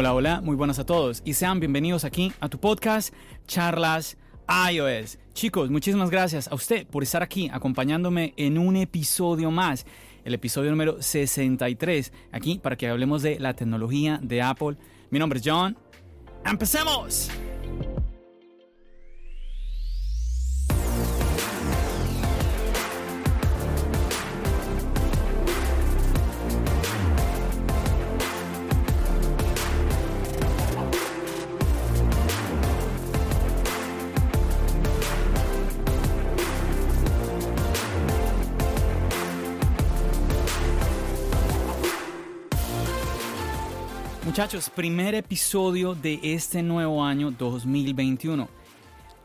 Hola, 0.00 0.14
hola, 0.14 0.40
muy 0.40 0.54
buenas 0.54 0.78
a 0.78 0.86
todos 0.86 1.22
y 1.24 1.34
sean 1.34 1.58
bienvenidos 1.58 2.04
aquí 2.04 2.32
a 2.38 2.48
tu 2.48 2.60
podcast 2.60 3.12
Charlas 3.48 4.16
iOS. 4.70 5.18
Chicos, 5.34 5.70
muchísimas 5.70 6.08
gracias 6.08 6.46
a 6.46 6.54
usted 6.54 6.86
por 6.86 7.02
estar 7.02 7.20
aquí 7.20 7.50
acompañándome 7.52 8.32
en 8.36 8.58
un 8.58 8.76
episodio 8.76 9.50
más, 9.50 9.86
el 10.24 10.34
episodio 10.34 10.70
número 10.70 11.02
63, 11.02 12.12
aquí 12.30 12.60
para 12.62 12.76
que 12.76 12.86
hablemos 12.86 13.22
de 13.22 13.40
la 13.40 13.54
tecnología 13.54 14.20
de 14.22 14.40
Apple. 14.40 14.76
Mi 15.10 15.18
nombre 15.18 15.40
es 15.40 15.44
John. 15.44 15.76
¡Empecemos! 16.44 17.28
Muchachos, 44.38 44.70
primer 44.70 45.16
episodio 45.16 45.96
de 45.96 46.20
este 46.22 46.62
nuevo 46.62 47.02
año 47.02 47.32
2021. 47.32 48.48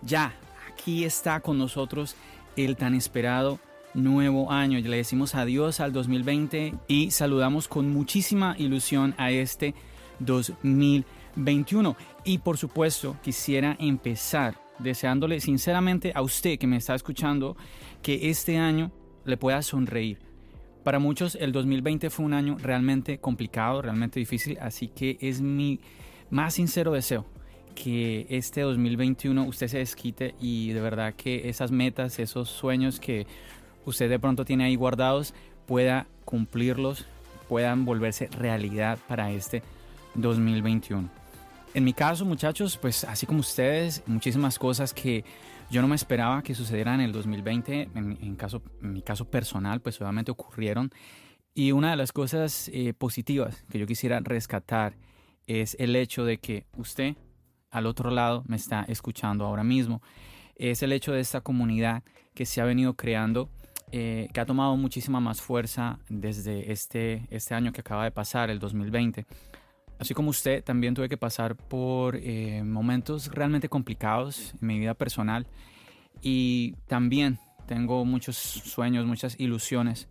Ya, 0.02 0.34
aquí 0.72 1.04
está 1.04 1.40
con 1.40 1.60
nosotros 1.60 2.16
el 2.56 2.76
tan 2.76 2.96
esperado 2.96 3.60
nuevo 3.94 4.52
año. 4.52 4.80
Le 4.80 4.98
decimos 4.98 5.36
adiós 5.36 5.82
al 5.82 5.94
2020 5.94 6.74
y 6.88 7.12
saludamos 7.12 7.68
con 7.68 7.94
muchísima 7.94 8.56
ilusión 8.58 9.14
a 9.20 9.30
este 9.30 9.76
2021. 10.18 11.96
Y 12.24 12.40
por 12.40 12.58
supuesto, 12.58 13.16
quisiera 13.22 13.78
empezar 13.80 14.60
deseándole 14.80 15.42
sinceramente 15.42 16.12
a 16.16 16.24
usted 16.24 16.58
que 16.58 16.66
me 16.66 16.78
está 16.78 16.96
escuchando 16.96 17.56
que 18.02 18.32
este 18.32 18.58
año 18.58 18.92
le 19.26 19.38
pueda 19.38 19.62
sonreír 19.62 20.33
para 20.84 21.00
muchos 21.00 21.36
el 21.36 21.52
2020 21.52 22.10
fue 22.10 22.26
un 22.26 22.34
año 22.34 22.58
realmente 22.62 23.18
complicado, 23.18 23.82
realmente 23.82 24.20
difícil, 24.20 24.58
así 24.62 24.88
que 24.88 25.18
es 25.22 25.42
mi 25.42 25.80
más 26.30 26.56
sincero 26.56 26.92
deseo 26.92 27.26
que 27.74 28.28
este 28.30 28.62
2021 28.62 29.46
usted 29.46 29.68
se 29.68 29.80
desquite 29.80 30.36
y 30.40 30.72
de 30.74 30.82
verdad 30.82 31.14
que 31.16 31.50
esas 31.50 31.72
metas, 31.72 32.20
esos 32.20 32.50
sueños 32.50 33.00
que 33.00 33.26
usted 33.86 34.10
de 34.10 34.20
pronto 34.20 34.46
tiene 34.46 34.66
ahí 34.66 34.76
guardados 34.76 35.34
pueda 35.66 36.08
cumplirlos, 36.26 37.06
puedan 37.50 37.86
volverse 37.86 38.28
realidad 38.28 39.00
para 39.08 39.32
este 39.32 39.64
2021. 40.16 41.23
En 41.74 41.84
mi 41.84 41.94
caso, 41.94 42.24
muchachos, 42.24 42.78
pues 42.78 43.04
así 43.04 43.26
como 43.26 43.40
ustedes, 43.40 44.04
muchísimas 44.06 44.60
cosas 44.60 44.94
que 44.94 45.26
yo 45.72 45.82
no 45.82 45.88
me 45.88 45.96
esperaba 45.96 46.44
que 46.44 46.54
sucedieran 46.54 47.00
en 47.00 47.08
el 47.08 47.12
2020, 47.12 47.90
en, 47.96 48.36
caso, 48.36 48.62
en 48.82 48.94
mi 48.94 49.02
caso 49.02 49.26
personal, 49.26 49.82
pues 49.82 50.00
obviamente 50.00 50.30
ocurrieron. 50.30 50.92
Y 51.56 51.72
una 51.72 51.90
de 51.90 51.96
las 51.96 52.12
cosas 52.12 52.70
eh, 52.72 52.94
positivas 52.94 53.66
que 53.72 53.80
yo 53.80 53.88
quisiera 53.88 54.20
rescatar 54.20 54.96
es 55.48 55.76
el 55.80 55.96
hecho 55.96 56.26
de 56.26 56.38
que 56.38 56.68
usted 56.78 57.16
al 57.72 57.88
otro 57.88 58.12
lado 58.12 58.44
me 58.46 58.56
está 58.56 58.86
escuchando 58.88 59.44
ahora 59.44 59.64
mismo. 59.64 60.04
Es 60.56 60.84
el 60.84 60.92
hecho 60.92 61.12
de 61.12 61.22
esta 61.22 61.42
comunidad 61.42 62.04
que 62.36 62.46
se 62.46 62.62
ha 62.62 62.66
venido 62.66 62.94
creando, 62.94 63.50
eh, 63.92 64.30
que 64.32 64.40
ha 64.40 64.46
tomado 64.46 64.78
muchísima 64.78 65.20
más 65.20 65.42
fuerza 65.42 65.98
desde 66.08 66.72
este, 66.72 67.26
este 67.32 67.56
año 67.56 67.72
que 67.74 67.82
acaba 67.82 68.04
de 68.04 68.12
pasar, 68.12 68.52
el 68.52 68.60
2020. 68.60 69.26
Así 70.00 70.14
como 70.14 70.30
usted, 70.30 70.64
también 70.64 70.94
tuve 70.94 71.10
que 71.10 71.18
pasar 71.18 71.56
por 71.56 72.16
eh, 72.18 72.64
momentos 72.64 73.30
realmente 73.32 73.70
complicados 73.70 74.54
en 74.62 74.68
mi 74.68 74.80
vida 74.80 74.94
personal 74.94 75.48
y 76.22 76.74
también 76.88 77.40
tengo 77.68 78.04
muchos 78.06 78.36
sueños, 78.36 79.06
muchas 79.06 79.40
ilusiones 79.40 80.08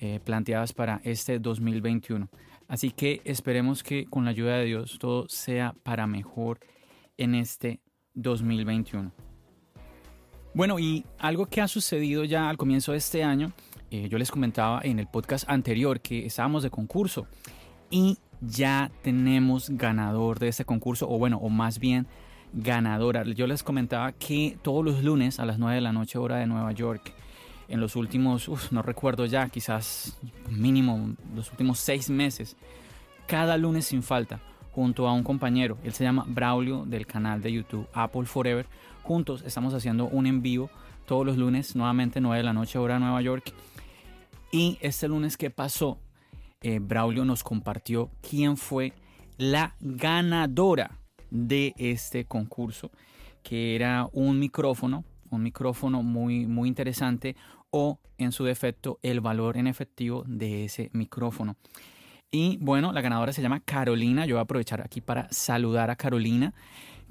eh, 0.00 0.20
planteadas 0.24 0.72
para 0.72 1.00
este 1.04 1.38
2021. 1.38 2.28
Así 2.68 2.90
que 2.90 3.20
esperemos 3.24 3.82
que 3.82 4.06
con 4.06 4.24
la 4.24 4.30
ayuda 4.30 4.56
de 4.56 4.64
Dios 4.64 4.98
todo 4.98 5.28
sea 5.28 5.74
para 5.82 6.06
mejor 6.06 6.60
en 7.16 7.34
este 7.34 7.80
2021. 8.14 9.12
Bueno, 10.54 10.78
y 10.78 11.04
algo 11.18 11.46
que 11.46 11.60
ha 11.60 11.68
sucedido 11.68 12.24
ya 12.24 12.48
al 12.48 12.56
comienzo 12.56 12.92
de 12.92 12.98
este 12.98 13.24
año, 13.24 13.52
eh, 13.90 14.08
yo 14.08 14.18
les 14.18 14.30
comentaba 14.30 14.80
en 14.84 14.98
el 14.98 15.08
podcast 15.08 15.48
anterior 15.48 16.00
que 16.00 16.26
estábamos 16.26 16.62
de 16.62 16.70
concurso 16.70 17.26
y 17.90 18.18
ya 18.46 18.90
tenemos 19.02 19.70
ganador 19.70 20.38
de 20.38 20.48
este 20.48 20.64
concurso, 20.64 21.08
o 21.08 21.18
bueno, 21.18 21.38
o 21.38 21.48
más 21.48 21.78
bien 21.78 22.06
ganadora. 22.52 23.24
Yo 23.24 23.46
les 23.46 23.62
comentaba 23.62 24.12
que 24.12 24.56
todos 24.62 24.84
los 24.84 25.02
lunes 25.02 25.40
a 25.40 25.44
las 25.44 25.58
9 25.58 25.76
de 25.76 25.80
la 25.80 25.92
noche 25.92 26.18
hora 26.18 26.36
de 26.36 26.46
Nueva 26.46 26.72
York, 26.72 27.12
en 27.68 27.80
los 27.80 27.96
últimos, 27.96 28.48
no 28.72 28.82
recuerdo 28.82 29.26
ya, 29.26 29.48
quizás 29.48 30.18
mínimo 30.50 31.14
los 31.34 31.50
últimos 31.50 31.78
seis 31.78 32.10
meses, 32.10 32.56
cada 33.26 33.56
lunes 33.56 33.86
sin 33.86 34.02
falta, 34.02 34.40
junto 34.72 35.08
a 35.08 35.12
un 35.12 35.22
compañero, 35.22 35.78
él 35.82 35.92
se 35.92 36.04
llama 36.04 36.24
Braulio 36.26 36.84
del 36.84 37.06
canal 37.06 37.40
de 37.40 37.52
YouTube 37.52 37.88
Apple 37.94 38.26
Forever, 38.26 38.66
juntos 39.02 39.42
estamos 39.46 39.72
haciendo 39.72 40.06
un 40.06 40.26
en 40.26 40.42
vivo 40.42 40.70
todos 41.06 41.24
los 41.24 41.36
lunes, 41.36 41.76
nuevamente 41.76 42.20
9 42.20 42.38
de 42.38 42.44
la 42.44 42.52
noche 42.52 42.78
hora 42.78 42.94
de 42.94 43.00
Nueva 43.00 43.20
York. 43.22 43.52
Y 44.50 44.78
este 44.80 45.08
lunes 45.08 45.36
que 45.36 45.50
pasó, 45.50 45.98
eh, 46.64 46.78
Braulio 46.80 47.26
nos 47.26 47.44
compartió 47.44 48.10
quién 48.26 48.56
fue 48.56 48.94
la 49.36 49.76
ganadora 49.80 50.98
de 51.30 51.74
este 51.76 52.24
concurso, 52.24 52.90
que 53.42 53.76
era 53.76 54.08
un 54.14 54.38
micrófono, 54.38 55.04
un 55.28 55.42
micrófono 55.42 56.02
muy, 56.02 56.46
muy 56.46 56.70
interesante 56.70 57.36
o 57.70 57.98
en 58.16 58.32
su 58.32 58.44
defecto 58.44 58.98
el 59.02 59.20
valor 59.20 59.58
en 59.58 59.66
efectivo 59.66 60.24
de 60.26 60.64
ese 60.64 60.88
micrófono. 60.94 61.56
Y 62.30 62.56
bueno, 62.62 62.94
la 62.94 63.02
ganadora 63.02 63.34
se 63.34 63.42
llama 63.42 63.60
Carolina. 63.60 64.24
Yo 64.24 64.36
voy 64.36 64.40
a 64.40 64.44
aprovechar 64.44 64.80
aquí 64.80 65.02
para 65.02 65.28
saludar 65.30 65.90
a 65.90 65.96
Carolina, 65.96 66.54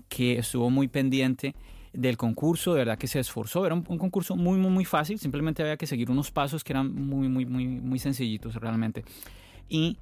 que 0.10 0.40
estuvo 0.40 0.72
muy 0.72 0.88
pendiente 0.88 1.54
del 1.94 2.18
concurso, 2.18 2.74
de 2.74 2.80
verdad 2.80 2.98
que 2.98 3.08
se 3.08 3.20
esforzó. 3.20 3.68
Era 3.68 3.76
un, 3.76 3.86
un, 3.88 4.00
concurso 4.00 4.36
muy, 4.36 4.58
muy, 4.58 4.72
muy 4.72 4.86
fácil. 4.86 5.20
Simplemente 5.20 5.62
había 5.62 5.78
que 5.78 5.86
seguir 5.86 6.10
unos 6.10 6.32
pasos 6.32 6.64
que 6.64 6.74
eran 6.74 6.92
muy, 6.92 7.30
muy, 7.30 7.46
muy, 7.46 7.68
muy 7.68 8.00
sencillitos 8.00 8.56
realmente 8.56 9.04
y 9.74 9.98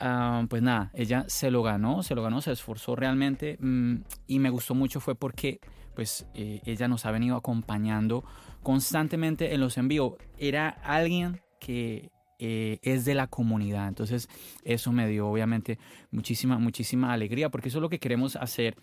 ah, 0.00 0.44
pues 0.50 0.60
nada, 0.60 0.90
ella 0.92 1.24
se 1.28 1.50
lo 1.50 1.62
ganó, 1.62 2.02
se 2.02 2.14
lo 2.14 2.22
ganó, 2.22 2.42
se 2.42 2.52
esforzó 2.52 2.94
realmente 2.94 3.56
mm, 3.58 3.94
y 4.26 4.38
me 4.38 4.50
gustó 4.50 4.74
mucho 4.74 5.00
fue 5.00 5.14
porque 5.14 5.60
pues 5.94 6.26
eh, 6.34 6.60
ella 6.66 6.88
nos 6.88 7.06
ha 7.06 7.10
venido 7.10 7.34
acompañando 7.34 8.22
constantemente 8.62 9.54
en 9.54 9.60
los 9.60 9.78
envíos. 9.78 10.12
Era 10.36 10.68
alguien 10.68 11.40
que 11.58 12.10
eh, 12.38 12.80
es 12.82 13.06
de 13.06 13.14
la 13.14 13.28
comunidad. 13.28 13.88
Entonces 13.88 14.28
eso 14.62 14.92
me 14.92 15.08
dio 15.08 15.26
obviamente 15.26 15.78
muchísima, 16.10 16.58
muchísima 16.58 17.14
alegría 17.14 17.48
porque 17.48 17.70
eso 17.70 17.78
es 17.78 17.82
lo 17.82 17.88
que 17.88 18.00
queremos 18.00 18.36
hacer 18.36 18.76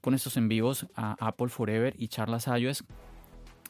con 0.00 0.12
estos 0.14 0.36
envíos 0.36 0.88
a 0.96 1.14
Apple 1.24 1.50
Forever 1.50 1.94
y 1.96 2.08
Charlas 2.08 2.48
iOS. 2.48 2.82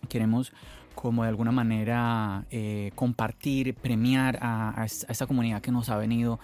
Queremos 0.08 0.54
como 0.94 1.22
de 1.22 1.28
alguna 1.28 1.52
manera 1.52 2.44
eh, 2.50 2.90
compartir, 2.94 3.74
premiar 3.74 4.38
a, 4.40 4.84
esta 4.84 5.26
comunidad 5.26 5.60
que 5.60 5.72
nos 5.72 5.88
ha 5.88 5.96
venido 5.96 6.40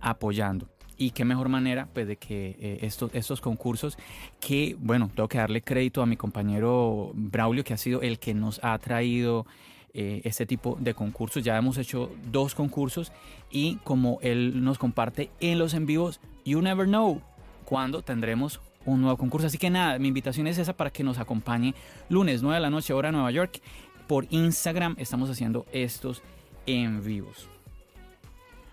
apoyando. 0.00 0.68
Y 0.96 1.12
qué 1.12 1.24
mejor 1.24 1.48
manera 1.48 1.88
pues 1.92 2.08
de 2.08 2.16
que 2.16 2.56
eh, 2.58 2.78
estos, 2.82 3.14
estos 3.14 3.40
concursos, 3.40 3.96
que 4.40 4.76
bueno, 4.80 5.10
tengo 5.14 5.28
que 5.28 5.38
darle 5.38 5.62
crédito 5.62 6.02
a 6.02 6.06
mi 6.06 6.16
compañero 6.16 7.12
Braulio, 7.14 7.62
que 7.62 7.74
ha 7.74 7.76
sido 7.76 8.02
el 8.02 8.18
que 8.18 8.34
nos 8.34 8.58
ha 8.64 8.76
traído 8.78 9.46
eh, 9.94 10.20
este 10.24 10.44
tipo 10.44 10.76
de 10.80 10.94
concursos. 10.94 11.42
Ya 11.42 11.56
hemos 11.56 11.78
hecho 11.78 12.10
dos 12.30 12.54
concursos 12.54 13.12
y 13.50 13.76
como 13.84 14.18
él 14.22 14.62
nos 14.62 14.78
comparte 14.78 15.30
en 15.40 15.58
los 15.58 15.72
en 15.74 15.86
vivos, 15.86 16.20
you 16.44 16.60
never 16.60 16.86
know 16.86 17.22
cuándo 17.64 18.02
tendremos 18.02 18.60
un 18.84 19.00
nuevo 19.00 19.16
concurso. 19.16 19.46
Así 19.46 19.58
que 19.58 19.70
nada, 19.70 19.98
mi 19.98 20.08
invitación 20.08 20.46
es 20.46 20.58
esa 20.58 20.72
para 20.72 20.90
que 20.90 21.04
nos 21.04 21.18
acompañe 21.18 21.74
lunes 22.08 22.42
9 22.42 22.56
de 22.56 22.60
la 22.60 22.70
noche 22.70 22.92
hora 22.92 23.12
Nueva 23.12 23.30
York 23.30 23.60
por 24.08 24.26
Instagram 24.30 24.96
estamos 24.98 25.30
haciendo 25.30 25.66
estos 25.70 26.22
en 26.66 27.04
vivos. 27.04 27.48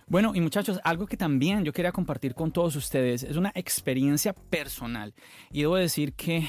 Bueno, 0.08 0.34
y 0.34 0.42
muchachos, 0.42 0.80
algo 0.84 1.06
que 1.08 1.18
también 1.18 1.64
yo 1.64 1.74
quería 1.74 1.92
compartir 1.92 2.34
con 2.34 2.52
todos 2.52 2.76
ustedes 2.76 3.24
es 3.24 3.38
una 3.38 3.52
experiencia 3.54 4.34
personal. 4.34 5.14
Y 5.52 5.62
debo 5.62 5.76
decir 5.76 6.14
que, 6.14 6.48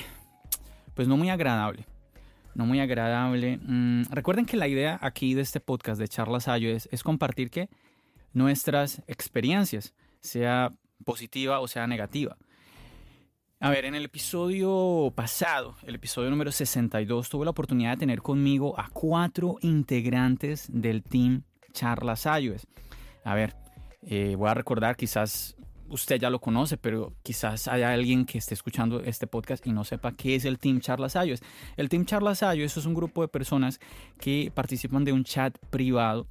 pues 0.94 1.08
no 1.08 1.16
muy 1.16 1.30
agradable. 1.30 1.86
No 2.54 2.64
muy 2.64 2.80
agradable. 2.80 3.58
Mm, 3.62 4.04
recuerden 4.10 4.46
que 4.46 4.56
la 4.56 4.68
idea 4.68 4.98
aquí 5.02 5.34
de 5.34 5.42
este 5.42 5.60
podcast 5.60 6.00
de 6.00 6.08
Charlas 6.08 6.48
Ayo 6.48 6.70
es, 6.70 6.88
es 6.92 7.02
compartir 7.02 7.50
que 7.50 7.68
nuestras 8.32 9.02
experiencias, 9.06 9.94
sea 10.20 10.70
positiva 11.04 11.60
o 11.60 11.68
sea 11.68 11.86
negativa. 11.86 12.36
A 13.58 13.70
ver, 13.70 13.86
en 13.86 13.94
el 13.94 14.04
episodio 14.04 15.10
pasado, 15.14 15.76
el 15.86 15.94
episodio 15.94 16.28
número 16.28 16.52
62, 16.52 17.30
tuve 17.30 17.46
la 17.46 17.52
oportunidad 17.52 17.92
de 17.92 17.96
tener 17.96 18.20
conmigo 18.20 18.78
a 18.78 18.90
cuatro 18.90 19.56
integrantes 19.62 20.68
del 20.70 21.02
team 21.02 21.42
Charlas 21.72 22.26
iOS. 22.26 22.66
A 23.24 23.34
ver, 23.34 23.56
eh, 24.02 24.34
voy 24.36 24.50
a 24.50 24.54
recordar, 24.54 24.94
quizás 24.94 25.56
usted 25.88 26.20
ya 26.20 26.28
lo 26.28 26.38
conoce, 26.38 26.76
pero 26.76 27.14
quizás 27.22 27.66
haya 27.66 27.92
alguien 27.92 28.26
que 28.26 28.36
esté 28.36 28.52
escuchando 28.52 29.00
este 29.00 29.26
podcast 29.26 29.66
y 29.66 29.72
no 29.72 29.84
sepa 29.84 30.12
qué 30.12 30.34
es 30.34 30.44
el 30.44 30.58
Team 30.58 30.80
Charlas 30.80 31.14
iOS. 31.14 31.40
El 31.78 31.88
Team 31.88 32.04
Charlas 32.04 32.42
iOS 32.42 32.76
es 32.76 32.84
un 32.84 32.92
grupo 32.92 33.22
de 33.22 33.28
personas 33.28 33.80
que 34.18 34.52
participan 34.54 35.04
de 35.04 35.12
un 35.12 35.24
chat 35.24 35.56
privado 35.70 36.26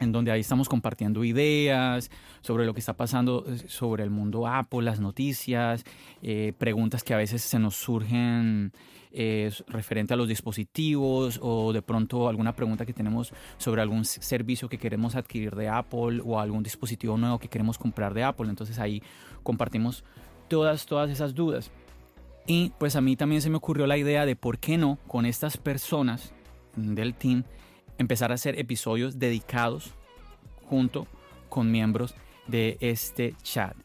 en 0.00 0.12
donde 0.12 0.32
ahí 0.32 0.40
estamos 0.40 0.68
compartiendo 0.68 1.22
ideas 1.22 2.10
sobre 2.40 2.64
lo 2.64 2.74
que 2.74 2.80
está 2.80 2.94
pasando 2.94 3.44
eh, 3.46 3.58
sobre 3.68 4.02
el 4.02 4.10
mundo 4.10 4.46
Apple, 4.46 4.82
las 4.82 4.98
noticias, 4.98 5.84
eh, 6.22 6.52
preguntas 6.58 7.04
que 7.04 7.14
a 7.14 7.18
veces 7.18 7.42
se 7.42 7.58
nos 7.58 7.76
surgen 7.76 8.72
eh, 9.12 9.52
referente 9.68 10.14
a 10.14 10.16
los 10.16 10.26
dispositivos 10.26 11.38
o 11.42 11.72
de 11.72 11.82
pronto 11.82 12.28
alguna 12.28 12.54
pregunta 12.54 12.86
que 12.86 12.92
tenemos 12.92 13.32
sobre 13.58 13.82
algún 13.82 14.04
servicio 14.04 14.68
que 14.68 14.78
queremos 14.78 15.16
adquirir 15.16 15.54
de 15.54 15.68
Apple 15.68 16.22
o 16.24 16.40
algún 16.40 16.62
dispositivo 16.62 17.16
nuevo 17.16 17.38
que 17.38 17.48
queremos 17.48 17.76
comprar 17.76 18.14
de 18.14 18.24
Apple. 18.24 18.48
Entonces 18.48 18.78
ahí 18.78 19.02
compartimos 19.42 20.04
todas, 20.48 20.86
todas 20.86 21.10
esas 21.10 21.34
dudas. 21.34 21.70
Y 22.46 22.72
pues 22.78 22.96
a 22.96 23.00
mí 23.00 23.16
también 23.16 23.42
se 23.42 23.50
me 23.50 23.56
ocurrió 23.56 23.86
la 23.86 23.98
idea 23.98 24.24
de 24.26 24.34
por 24.34 24.58
qué 24.58 24.78
no 24.78 24.98
con 25.06 25.26
estas 25.26 25.56
personas 25.56 26.32
del 26.74 27.14
team 27.14 27.44
empezar 28.00 28.30
a 28.30 28.34
hacer 28.34 28.58
episodios 28.58 29.18
dedicados 29.18 29.92
junto 30.64 31.06
con 31.50 31.70
miembros 31.70 32.14
de 32.46 32.78
este 32.80 33.34
chat. 33.42 33.76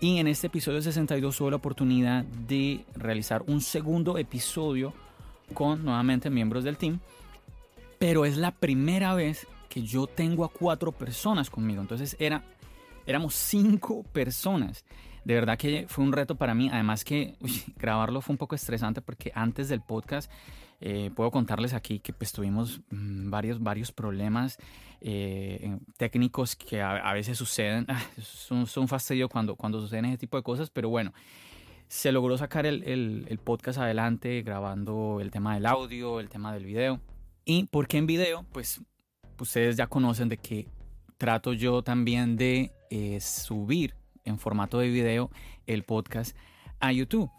Y 0.00 0.16
en 0.16 0.28
este 0.28 0.46
episodio 0.46 0.80
62 0.80 1.36
tuve 1.36 1.50
la 1.50 1.56
oportunidad 1.56 2.24
de 2.24 2.86
realizar 2.94 3.42
un 3.46 3.60
segundo 3.60 4.16
episodio 4.16 4.94
con 5.52 5.84
nuevamente 5.84 6.30
miembros 6.30 6.64
del 6.64 6.78
team. 6.78 7.00
Pero 7.98 8.24
es 8.24 8.38
la 8.38 8.50
primera 8.50 9.12
vez 9.14 9.46
que 9.68 9.82
yo 9.82 10.06
tengo 10.06 10.46
a 10.46 10.48
cuatro 10.50 10.90
personas 10.90 11.50
conmigo. 11.50 11.82
Entonces 11.82 12.16
era, 12.18 12.42
éramos 13.04 13.34
cinco 13.34 14.04
personas. 14.04 14.86
De 15.22 15.34
verdad 15.34 15.58
que 15.58 15.84
fue 15.86 16.02
un 16.02 16.12
reto 16.12 16.34
para 16.34 16.54
mí. 16.54 16.70
Además 16.72 17.04
que 17.04 17.34
grabarlo 17.76 18.22
fue 18.22 18.32
un 18.32 18.38
poco 18.38 18.54
estresante 18.54 19.02
porque 19.02 19.32
antes 19.34 19.68
del 19.68 19.82
podcast 19.82 20.32
eh, 20.80 21.10
puedo 21.14 21.30
contarles 21.30 21.74
aquí 21.74 21.98
que 21.98 22.12
pues 22.12 22.32
tuvimos 22.32 22.80
mm, 22.90 23.30
varios, 23.30 23.62
varios 23.62 23.92
problemas 23.92 24.58
eh, 25.00 25.78
técnicos 25.96 26.56
que 26.56 26.80
a, 26.80 27.12
veces 27.12 27.38
suceden. 27.38 27.86
Ah, 27.88 28.02
son, 28.20 28.66
un 28.76 28.88
fastidio 28.88 29.28
cuando, 29.28 29.56
cuando 29.56 29.80
suceden 29.80 30.06
ese 30.06 30.18
tipo 30.18 30.36
de 30.36 30.42
cosas, 30.42 30.70
pero 30.70 30.88
bueno, 30.88 31.12
se 31.88 32.12
logró 32.12 32.38
sacar 32.38 32.66
el, 32.66 32.82
el, 32.84 33.26
el, 33.28 33.38
podcast 33.38 33.78
adelante 33.78 34.42
grabando 34.42 35.18
el 35.20 35.30
tema 35.30 35.54
del 35.54 35.66
audio, 35.66 36.20
el 36.20 36.28
tema 36.28 36.52
del 36.52 36.64
video. 36.64 37.00
¿Y 37.44 37.64
por 37.64 37.88
qué 37.88 37.98
en 37.98 38.06
video? 38.06 38.44
Pues 38.52 38.80
ustedes 39.38 39.76
ya 39.76 39.86
conocen 39.86 40.28
de 40.28 40.36
que 40.36 40.68
trato 41.18 41.52
yo 41.52 41.82
también 41.82 42.36
de 42.36 42.72
eh, 42.90 43.20
subir 43.20 43.94
en 44.24 44.38
formato 44.38 44.78
de 44.78 44.88
video 44.88 45.30
el 45.66 45.84
podcast 45.84 46.36
a 46.78 46.92
YouTube. 46.92 47.30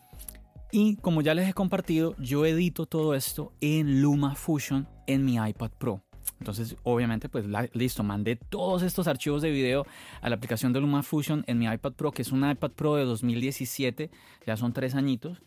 Y 0.72 0.96
como 0.98 1.22
ya 1.22 1.34
les 1.34 1.50
he 1.50 1.54
compartido, 1.54 2.16
yo 2.18 2.46
edito 2.46 2.86
todo 2.86 3.14
esto 3.14 3.52
en 3.60 4.02
LumaFusion 4.02 4.88
en 5.06 5.26
mi 5.26 5.36
iPad 5.36 5.72
Pro. 5.78 6.02
Entonces, 6.40 6.78
obviamente, 6.84 7.28
pues 7.28 7.46
listo, 7.74 8.04
mandé 8.04 8.38
todos 8.38 8.82
estos 8.82 9.08
archivos 9.08 9.42
de 9.42 9.52
video 9.52 9.86
a 10.22 10.30
la 10.30 10.36
aplicación 10.36 10.72
de 10.72 10.80
LumaFusion 10.80 11.44
en 11.48 11.60
mi 11.60 11.66
iPad 11.66 11.94
Pro, 11.94 12.12
que 12.12 12.22
es 12.22 12.32
un 12.32 12.50
iPad 12.50 12.72
Pro 12.72 12.96
de 12.96 13.04
2017, 13.04 14.10
ya 14.48 14.58
son 14.58 14.72
tres 14.72 14.96
añitos. 14.96 15.42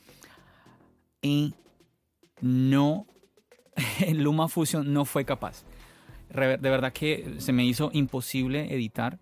Y 1.23 1.55
no, 2.43 3.07
LumaFusion 4.13 4.93
no 4.93 5.05
fue 5.07 5.25
capaz. 5.25 5.65
De 6.29 6.57
verdad 6.57 6.93
que 6.93 7.37
se 7.39 7.53
me 7.53 7.65
hizo 7.65 7.91
imposible 7.93 8.75
editar 8.75 9.19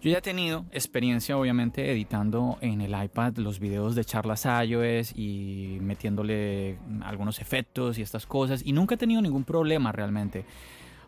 yo 0.00 0.10
ya 0.10 0.18
he 0.18 0.22
tenido 0.22 0.64
experiencia, 0.72 1.36
obviamente, 1.36 1.92
editando 1.92 2.56
en 2.62 2.80
el 2.80 2.94
iPad 3.00 3.36
los 3.36 3.60
videos 3.60 3.94
de 3.94 4.04
charlas 4.04 4.46
iOS 4.46 5.12
y 5.14 5.76
metiéndole 5.82 6.78
algunos 7.02 7.38
efectos 7.38 7.98
y 7.98 8.02
estas 8.02 8.24
cosas, 8.24 8.62
y 8.64 8.72
nunca 8.72 8.94
he 8.94 8.98
tenido 8.98 9.20
ningún 9.20 9.44
problema 9.44 9.92
realmente. 9.92 10.46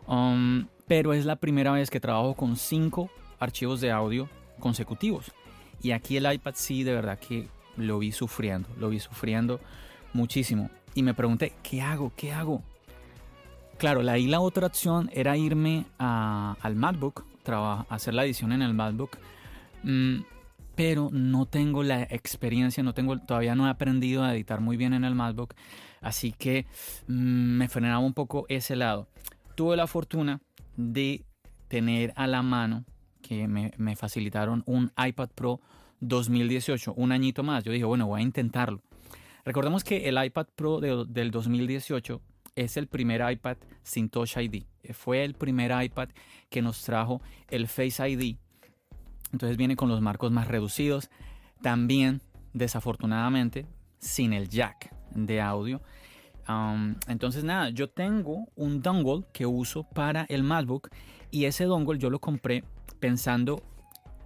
Um, 0.05 0.67
pero 0.87 1.13
es 1.13 1.25
la 1.25 1.37
primera 1.37 1.71
vez 1.71 1.89
que 1.89 1.99
trabajo 1.99 2.35
con 2.35 2.55
cinco 2.55 3.09
archivos 3.39 3.81
de 3.81 3.91
audio 3.91 4.29
consecutivos. 4.59 5.31
Y 5.81 5.91
aquí 5.91 6.17
el 6.17 6.31
iPad 6.31 6.53
sí, 6.55 6.83
de 6.83 6.93
verdad 6.93 7.17
que 7.17 7.47
lo 7.77 7.97
vi 7.97 8.11
sufriendo, 8.11 8.69
lo 8.77 8.89
vi 8.89 8.99
sufriendo 8.99 9.59
muchísimo. 10.13 10.69
Y 10.93 11.01
me 11.01 11.15
pregunté, 11.15 11.53
¿qué 11.63 11.81
hago? 11.81 12.13
¿Qué 12.15 12.31
hago? 12.31 12.61
Claro, 13.79 14.03
la, 14.03 14.19
y 14.19 14.27
la 14.27 14.39
otra 14.39 14.67
opción 14.67 15.09
era 15.13 15.35
irme 15.35 15.85
al 15.97 16.75
MacBook 16.75 17.25
hacer 17.89 18.13
la 18.13 18.25
edición 18.25 18.51
en 18.51 18.61
el 18.61 18.73
MacBook, 18.73 19.17
mm, 19.83 20.21
pero 20.75 21.09
no 21.11 21.45
tengo 21.45 21.83
la 21.83 22.03
experiencia, 22.03 22.83
no 22.83 22.93
tengo, 22.93 23.19
todavía 23.19 23.55
no 23.55 23.67
he 23.67 23.69
aprendido 23.69 24.23
a 24.23 24.33
editar 24.33 24.59
muy 24.59 24.77
bien 24.77 24.93
en 24.93 25.03
el 25.03 25.15
MacBook, 25.15 25.53
así 26.01 26.31
que 26.31 26.65
mm, 27.07 27.57
me 27.57 27.69
frenaba 27.69 27.99
un 27.99 28.13
poco 28.13 28.45
ese 28.49 28.75
lado. 28.75 29.07
Tuve 29.55 29.77
la 29.77 29.87
fortuna 29.87 30.41
de 30.75 31.25
tener 31.67 32.13
a 32.15 32.27
la 32.27 32.41
mano 32.41 32.85
que 33.21 33.47
me, 33.47 33.71
me 33.77 33.95
facilitaron 33.95 34.63
un 34.65 34.91
iPad 34.97 35.29
Pro 35.35 35.61
2018, 36.01 36.93
un 36.95 37.11
añito 37.11 37.43
más. 37.43 37.63
Yo 37.63 37.71
dije, 37.71 37.85
bueno, 37.85 38.07
voy 38.07 38.21
a 38.21 38.23
intentarlo. 38.23 38.81
Recordemos 39.45 39.83
que 39.83 40.07
el 40.07 40.23
iPad 40.23 40.47
Pro 40.55 40.79
del 40.79 41.31
2018 41.31 42.21
es 42.55 42.77
el 42.77 42.87
primer 42.87 43.29
iPad 43.31 43.57
sin 43.81 44.09
Touch 44.09 44.37
ID. 44.37 44.63
Fue 44.91 45.23
el 45.23 45.33
primer 45.33 45.71
iPad 45.83 46.09
que 46.49 46.61
nos 46.61 46.83
trajo 46.83 47.21
el 47.49 47.67
Face 47.67 48.09
ID. 48.09 48.37
Entonces 49.31 49.57
viene 49.57 49.75
con 49.75 49.89
los 49.89 50.01
marcos 50.01 50.31
más 50.31 50.47
reducidos. 50.47 51.09
También, 51.61 52.21
desafortunadamente, 52.53 53.65
sin 53.99 54.33
el 54.33 54.49
jack 54.49 54.93
de 55.15 55.41
audio. 55.41 55.81
Entonces 57.07 57.43
nada, 57.45 57.69
yo 57.69 57.89
tengo 57.89 58.49
un 58.55 58.81
dongle 58.81 59.23
que 59.31 59.45
uso 59.45 59.83
para 59.83 60.25
el 60.27 60.43
MacBook 60.43 60.89
y 61.31 61.45
ese 61.45 61.63
dongle 61.63 61.97
yo 61.97 62.09
lo 62.09 62.19
compré 62.19 62.65
pensando 62.99 63.63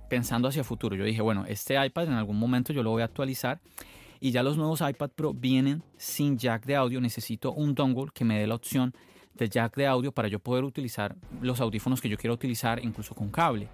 pensando 0.10 0.48
hacia 0.48 0.63
futuro. 0.63 0.96
Yo 0.96 1.03
dije, 1.03 1.22
bueno, 1.22 1.46
este 1.46 1.75
iPad 1.86 2.08
en 2.08 2.13
algún 2.13 2.39
momento 2.39 2.74
yo 2.74 2.82
lo 2.82 2.91
voy 2.91 3.01
a 3.01 3.05
actualizar 3.05 3.60
y 4.20 4.32
ya 4.32 4.41
los 4.41 4.58
nuevos 4.58 4.82
iPad 4.82 5.12
Pro 5.12 5.34
vienen 5.34 5.84
sin 5.98 6.38
jack 6.38 6.65
de 6.65 6.75
audio. 6.75 7.00
Necesito 7.01 7.51
un 7.51 7.75
dongle 7.75 8.08
que 8.13 8.25
me 8.25 8.39
dé 8.39 8.48
la 8.48 8.55
opción 8.55 8.93
jack 9.46 9.75
de 9.75 9.88
audio 9.88 10.12
para 10.12 10.27
yo 10.27 10.39
poder 10.39 10.63
utilizar 10.63 11.15
los 11.41 11.62
audífonos 11.62 12.01
que 12.01 12.10
yo 12.10 12.17
quiero 12.17 12.34
utilizar 12.34 12.84
incluso 12.84 13.15
con 13.15 13.29
cable. 13.29 13.67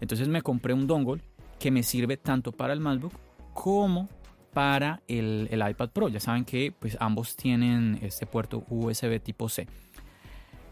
Entonces 0.00 0.28
me 0.28 0.42
compré 0.42 0.74
un 0.74 0.86
dongle 0.86 1.22
que 1.58 1.70
me 1.70 1.82
sirve 1.82 2.16
tanto 2.16 2.52
para 2.52 2.72
el 2.72 2.80
MacBook 2.80 3.12
como 3.54 4.08
para 4.52 5.02
el, 5.08 5.48
iPad 5.52 5.90
Pro. 5.90 6.08
Ya 6.08 6.20
saben 6.20 6.44
que 6.44 6.72
pues 6.78 6.96
ambos 7.00 7.36
tienen 7.36 7.98
este 8.02 8.26
puerto 8.26 8.64
USB 8.68 9.20
tipo 9.20 9.48
C. 9.48 9.66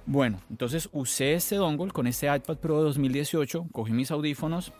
Bueno, 0.06 0.40
entonces 0.50 0.88
usé 0.92 1.34
este 1.34 1.56
dongle 1.56 1.92
con 1.92 2.06
este 2.06 2.26
iPad 2.26 2.56
Pro 2.56 2.78
de 2.78 2.84
2018, 2.84 3.68
cogí 3.72 3.92
mis 3.92 4.10
audífonos 4.10 4.72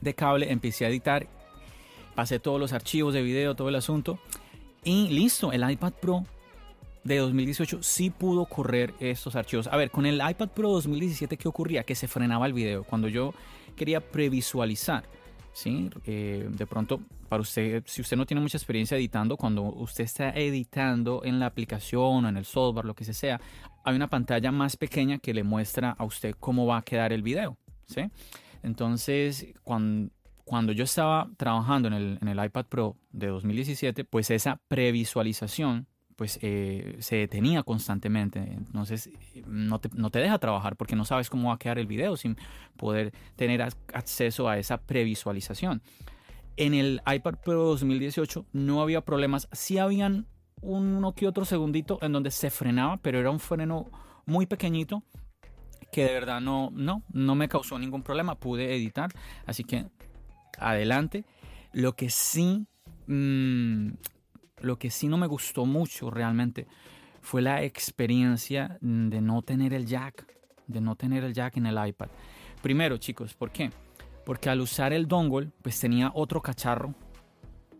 de 0.00 0.14
cable, 0.14 0.50
empecé 0.50 0.86
a 0.86 0.88
editar 0.88 1.26
pasé 2.18 2.40
todos 2.40 2.58
los 2.58 2.72
archivos 2.72 3.14
de 3.14 3.22
video, 3.22 3.54
todo 3.54 3.68
el 3.68 3.76
asunto. 3.76 4.18
Y 4.82 5.06
listo, 5.06 5.52
el 5.52 5.70
iPad 5.70 5.92
Pro 5.92 6.24
de 7.08 7.18
2018 7.18 7.82
sí 7.82 8.10
pudo 8.10 8.44
correr 8.44 8.94
estos 9.00 9.34
archivos. 9.34 9.66
A 9.66 9.76
ver, 9.76 9.90
con 9.90 10.06
el 10.06 10.16
iPad 10.16 10.48
Pro 10.50 10.70
2017, 10.70 11.36
¿qué 11.36 11.48
ocurría? 11.48 11.82
Que 11.82 11.94
se 11.94 12.06
frenaba 12.06 12.46
el 12.46 12.52
video. 12.52 12.84
Cuando 12.84 13.08
yo 13.08 13.34
quería 13.74 14.00
previsualizar, 14.00 15.04
¿sí? 15.52 15.90
Eh, 16.06 16.48
de 16.48 16.66
pronto, 16.66 17.00
para 17.28 17.40
usted, 17.42 17.82
si 17.86 18.02
usted 18.02 18.16
no 18.16 18.26
tiene 18.26 18.40
mucha 18.40 18.58
experiencia 18.58 18.96
editando, 18.96 19.36
cuando 19.36 19.62
usted 19.62 20.04
está 20.04 20.30
editando 20.30 21.22
en 21.24 21.40
la 21.40 21.46
aplicación 21.46 22.24
o 22.24 22.28
en 22.28 22.36
el 22.36 22.44
software, 22.44 22.84
lo 22.84 22.94
que 22.94 23.04
sea, 23.04 23.40
hay 23.84 23.96
una 23.96 24.08
pantalla 24.08 24.52
más 24.52 24.76
pequeña 24.76 25.18
que 25.18 25.34
le 25.34 25.42
muestra 25.42 25.96
a 25.98 26.04
usted 26.04 26.34
cómo 26.38 26.66
va 26.66 26.78
a 26.78 26.82
quedar 26.82 27.12
el 27.12 27.22
video, 27.22 27.56
¿sí? 27.86 28.02
Entonces, 28.62 29.46
cuando 29.62 30.10
cuando 30.48 30.72
yo 30.72 30.84
estaba 30.84 31.28
trabajando 31.36 31.88
en 31.88 32.26
el, 32.26 32.44
iPad 32.44 32.64
Pro 32.64 32.96
de 33.12 33.26
2017, 33.26 34.04
pues 34.04 34.30
esa 34.30 34.58
previsualización 34.66 35.86
pues 36.18 36.40
eh, 36.42 36.96
se 36.98 37.14
detenía 37.14 37.62
constantemente. 37.62 38.40
Entonces 38.40 39.08
no 39.46 39.78
te, 39.78 39.88
no 39.94 40.10
te, 40.10 40.18
deja 40.18 40.36
trabajar 40.38 40.74
porque 40.74 40.96
no 40.96 41.04
sabes 41.04 41.30
cómo 41.30 41.50
va 41.50 41.54
a 41.54 41.58
quedar 41.60 41.78
el 41.78 41.86
video 41.86 42.16
sin 42.16 42.36
poder 42.76 43.12
tener 43.36 43.62
acceso 43.62 44.48
a 44.48 44.58
esa 44.58 44.78
previsualización. 44.78 45.80
En 46.56 46.74
el 46.74 47.00
iPad 47.06 47.36
Pro 47.44 47.62
2018 47.66 48.46
no 48.52 48.82
había 48.82 49.02
problemas, 49.02 49.48
sí 49.52 49.78
habían 49.78 50.26
uno 50.60 51.14
que 51.14 51.28
otro 51.28 51.44
segundito 51.44 52.00
en 52.02 52.10
donde 52.10 52.32
se 52.32 52.50
frenaba, 52.50 52.96
pero 52.96 53.20
era 53.20 53.30
un 53.30 53.38
freno 53.38 53.88
muy 54.26 54.46
pequeñito 54.46 55.04
que 55.92 56.04
de 56.04 56.14
verdad 56.14 56.40
no, 56.40 56.70
no, 56.72 57.04
no 57.12 57.36
me 57.36 57.48
causó 57.48 57.78
ningún 57.78 58.02
problema, 58.02 58.34
pude 58.34 58.74
editar, 58.74 59.08
así 59.46 59.62
que 59.62 59.86
adelante. 60.58 61.24
Lo 61.72 61.94
que 61.94 62.10
sí, 62.10 62.66
mm, 63.06 63.90
lo 64.60 64.78
que 64.78 64.90
sí 64.90 65.08
no 65.08 65.16
me 65.16 65.26
gustó 65.26 65.66
mucho 65.66 66.10
realmente 66.10 66.66
fue 67.20 67.42
la 67.42 67.62
experiencia 67.62 68.78
de 68.80 69.20
no 69.20 69.42
tener 69.42 69.74
el 69.74 69.86
jack, 69.86 70.26
de 70.66 70.80
no 70.80 70.96
tener 70.96 71.24
el 71.24 71.34
jack 71.34 71.56
en 71.56 71.66
el 71.66 71.88
iPad. 71.88 72.08
Primero, 72.62 72.96
chicos, 72.96 73.34
¿por 73.34 73.50
qué? 73.50 73.70
Porque 74.24 74.50
al 74.50 74.60
usar 74.60 74.92
el 74.92 75.06
dongle, 75.06 75.50
pues 75.62 75.78
tenía 75.78 76.10
otro 76.14 76.40
cacharro 76.40 76.94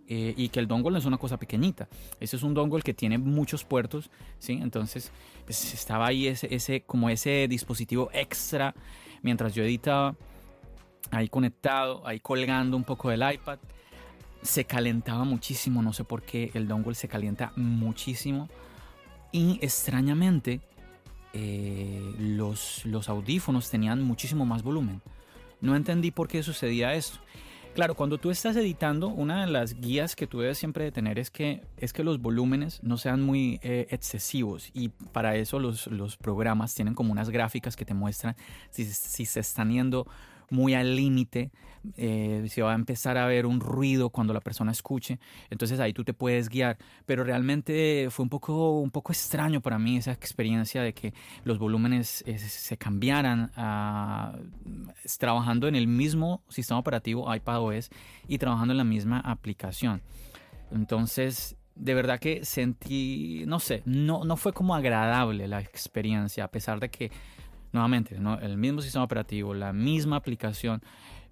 eh, 0.06 0.34
y 0.36 0.48
que 0.48 0.60
el 0.60 0.66
dongle 0.66 0.92
no 0.92 0.98
es 0.98 1.04
una 1.04 1.18
cosa 1.18 1.36
pequeñita. 1.36 1.88
Ese 2.20 2.36
es 2.36 2.42
un 2.42 2.54
dongle 2.54 2.82
que 2.82 2.94
tiene 2.94 3.18
muchos 3.18 3.64
puertos, 3.64 4.10
¿sí? 4.38 4.58
Entonces, 4.62 5.12
pues 5.44 5.74
estaba 5.74 6.06
ahí 6.06 6.26
ese, 6.26 6.54
ese, 6.54 6.82
como 6.82 7.10
ese 7.10 7.46
dispositivo 7.48 8.08
extra 8.12 8.74
mientras 9.22 9.54
yo 9.54 9.62
editaba, 9.62 10.16
ahí 11.10 11.28
conectado, 11.28 12.06
ahí 12.06 12.20
colgando 12.20 12.76
un 12.76 12.84
poco 12.84 13.10
del 13.10 13.22
iPad. 13.30 13.58
Se 14.42 14.64
calentaba 14.64 15.24
muchísimo, 15.24 15.82
no 15.82 15.92
sé 15.92 16.04
por 16.04 16.22
qué 16.22 16.50
el 16.54 16.68
dongle 16.68 16.94
se 16.94 17.08
calienta 17.08 17.52
muchísimo. 17.56 18.48
Y 19.32 19.58
extrañamente, 19.62 20.60
eh, 21.32 22.14
los, 22.18 22.84
los 22.86 23.08
audífonos 23.08 23.70
tenían 23.70 24.02
muchísimo 24.02 24.46
más 24.46 24.62
volumen. 24.62 25.02
No 25.60 25.76
entendí 25.76 26.10
por 26.10 26.28
qué 26.28 26.42
sucedía 26.42 26.94
esto. 26.94 27.18
Claro, 27.74 27.94
cuando 27.94 28.18
tú 28.18 28.30
estás 28.30 28.56
editando, 28.56 29.06
una 29.06 29.42
de 29.42 29.52
las 29.52 29.80
guías 29.80 30.16
que 30.16 30.26
tú 30.26 30.40
debes 30.40 30.58
siempre 30.58 30.90
tener 30.90 31.18
es 31.18 31.30
que, 31.30 31.62
es 31.76 31.92
que 31.92 32.02
los 32.02 32.20
volúmenes 32.20 32.82
no 32.82 32.96
sean 32.96 33.22
muy 33.22 33.60
eh, 33.62 33.86
excesivos 33.90 34.70
y 34.74 34.88
para 34.88 35.36
eso 35.36 35.60
los, 35.60 35.86
los, 35.86 36.16
programas 36.16 36.74
tienen 36.74 36.94
como 36.94 37.12
unas 37.12 37.30
gráficas 37.30 37.76
que 37.76 37.84
te 37.84 37.94
muestran 37.94 38.34
si, 38.70 38.84
si 38.84 39.26
se 39.26 39.38
están 39.38 39.70
yendo 39.70 40.08
muy 40.50 40.74
al 40.74 40.96
límite, 40.96 41.50
eh, 41.96 42.46
si 42.48 42.60
va 42.60 42.72
a 42.72 42.74
empezar 42.74 43.16
a 43.16 43.24
haber 43.24 43.46
un 43.46 43.60
ruido 43.60 44.10
cuando 44.10 44.32
la 44.32 44.40
persona 44.40 44.72
escuche, 44.72 45.18
entonces 45.50 45.80
ahí 45.80 45.92
tú 45.92 46.04
te 46.04 46.14
puedes 46.14 46.48
guiar. 46.48 46.78
Pero 47.06 47.24
realmente 47.24 48.08
fue 48.10 48.24
un 48.24 48.28
poco, 48.28 48.80
un 48.80 48.90
poco 48.90 49.12
extraño 49.12 49.60
para 49.60 49.78
mí 49.78 49.96
esa 49.96 50.12
experiencia 50.12 50.82
de 50.82 50.92
que 50.92 51.14
los 51.44 51.58
volúmenes 51.58 52.22
eh, 52.26 52.38
se 52.38 52.76
cambiaran 52.76 53.50
trabajando 55.18 55.68
en 55.68 55.76
el 55.76 55.86
mismo 55.86 56.42
sistema 56.48 56.80
operativo 56.80 57.32
iPadOS 57.34 57.90
y 58.26 58.38
trabajando 58.38 58.72
en 58.72 58.78
la 58.78 58.84
misma 58.84 59.20
aplicación. 59.20 60.02
Entonces, 60.70 61.56
de 61.74 61.94
verdad 61.94 62.18
que 62.18 62.44
sentí, 62.44 63.44
no 63.46 63.60
sé, 63.60 63.82
no, 63.84 64.24
no 64.24 64.36
fue 64.36 64.52
como 64.52 64.74
agradable 64.74 65.46
la 65.48 65.60
experiencia, 65.60 66.44
a 66.44 66.50
pesar 66.50 66.80
de 66.80 66.90
que 66.90 67.10
nuevamente, 67.72 68.16
el 68.16 68.56
mismo 68.56 68.80
sistema 68.80 69.04
operativo, 69.04 69.54
la 69.54 69.72
misma 69.72 70.16
aplicación, 70.16 70.82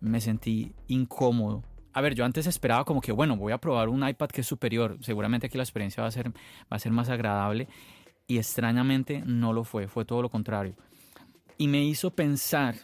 me 0.01 0.21
sentí 0.21 0.73
incómodo. 0.89 1.63
A 1.93 2.01
ver, 2.01 2.15
yo 2.15 2.25
antes 2.25 2.47
esperaba 2.47 2.85
como 2.85 3.01
que, 3.01 3.13
bueno, 3.13 3.37
voy 3.37 3.53
a 3.53 3.59
probar 3.59 3.89
un 3.89 4.07
iPad 4.07 4.29
que 4.29 4.43
es 4.43 4.47
superior, 4.47 4.99
seguramente 5.01 5.47
aquí 5.47 5.57
la 5.57 5.65
experiencia 5.65 6.03
va 6.03 6.09
a 6.09 6.13
ser, 6.13 6.29
va 6.29 6.77
a 6.77 6.79
ser 6.79 6.93
más 6.93 7.09
agradable 7.09 7.69
y 8.27 8.39
extrañamente 8.39 9.23
no 9.25 9.53
lo 9.53 9.65
fue, 9.65 9.89
fue 9.89 10.05
todo 10.05 10.21
lo 10.21 10.29
contrario. 10.29 10.75
Y 11.59 11.69
me 11.69 11.83
hizo 11.85 12.11
pensar, 12.11 12.75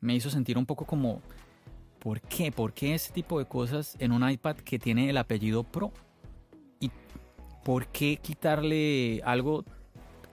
me 0.00 0.14
hizo 0.14 0.28
sentir 0.28 0.58
un 0.58 0.66
poco 0.66 0.84
como, 0.84 1.22
¿por 2.00 2.20
qué? 2.20 2.50
¿Por 2.50 2.72
qué 2.72 2.94
ese 2.94 3.12
tipo 3.12 3.38
de 3.38 3.46
cosas 3.46 3.96
en 4.00 4.10
un 4.10 4.28
iPad 4.28 4.56
que 4.56 4.78
tiene 4.78 5.08
el 5.08 5.18
apellido 5.18 5.62
Pro? 5.62 5.92
¿Y 6.80 6.90
por 7.64 7.86
qué 7.86 8.16
quitarle 8.16 9.22
algo 9.24 9.64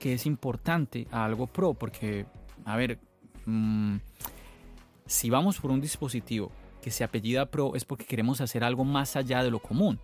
que 0.00 0.14
es 0.14 0.26
importante 0.26 1.06
a 1.12 1.24
algo 1.24 1.46
Pro? 1.46 1.74
Porque 1.74 2.26
a 2.64 2.76
ver, 2.76 2.98
mm, 3.46 3.96
si 5.06 5.30
vamos 5.30 5.58
por 5.58 5.70
un 5.70 5.80
dispositivo 5.80 6.52
que 6.80 6.90
se 6.90 7.04
apellida 7.04 7.46
Pro 7.46 7.74
es 7.74 7.84
porque 7.84 8.04
queremos 8.04 8.40
hacer 8.40 8.64
algo 8.64 8.84
más 8.84 9.16
allá 9.16 9.42
de 9.42 9.50
lo 9.50 9.60
común, 9.60 9.98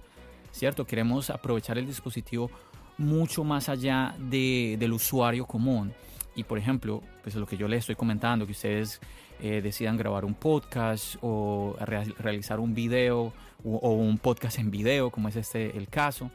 ¿cierto? 0.51 0.87
Queremos 0.87 1.31
aprovechar 1.31 1.79
el 1.79 1.87
dispositivo 1.87 2.51
mucho 2.99 3.45
más 3.45 3.69
allá 3.69 4.15
del 4.19 4.93
usuario 4.93 5.47
común. 5.47 5.93
Y 6.35 6.45
por 6.45 6.59
ejemplo, 6.59 7.03
pues 7.23 7.35
lo 7.35 7.47
que 7.47 7.57
yo 7.57 7.67
les 7.67 7.81
estoy 7.81 7.95
comentando, 7.95 8.45
que 8.45 8.53
ustedes 8.53 9.01
eh, 9.41 9.61
decidan 9.63 9.97
grabar 9.97 10.25
un 10.25 10.35
podcast 10.35 11.17
o 11.23 11.77
realizar 11.79 12.61
un 12.61 12.75
video 12.75 13.33
o, 13.65 13.77
o, 13.77 13.93
un 13.93 14.19
podcast 14.19 14.59
en 14.59 14.71
video, 14.71 15.11
como 15.11 15.29
es 15.29 15.37
este 15.37 15.77
el 15.77 15.89
caso, 15.89 16.31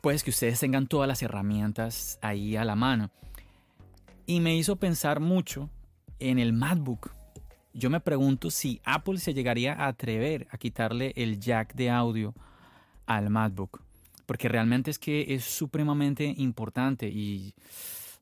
pues 0.00 0.22
que 0.22 0.30
ustedes 0.30 0.60
tengan 0.60 0.86
todas 0.86 1.08
las 1.08 1.22
herramientas 1.22 2.18
ahí 2.22 2.56
a 2.56 2.64
la 2.64 2.76
mano. 2.76 3.10
Y 4.26 4.40
me 4.40 4.56
hizo 4.56 4.76
pensar 4.76 5.20
mucho 5.20 5.70
en 6.18 6.38
el 6.38 6.52
MacBook. 6.52 7.10
Yo 7.74 7.90
me 7.90 8.00
pregunto 8.00 8.50
si 8.50 8.80
Apple 8.84 9.18
se 9.18 9.34
llegaría 9.34 9.74
a 9.74 9.88
atrever 9.88 10.46
a 10.50 10.58
quitarle 10.58 11.12
el 11.16 11.40
jack 11.40 11.74
de 11.74 11.90
audio 11.90 12.34
al 13.06 13.30
MacBook. 13.30 13.82
Porque 14.26 14.48
realmente 14.48 14.90
es 14.90 14.98
que 14.98 15.34
es 15.34 15.44
supremamente 15.44 16.24
importante 16.36 17.08
y 17.08 17.54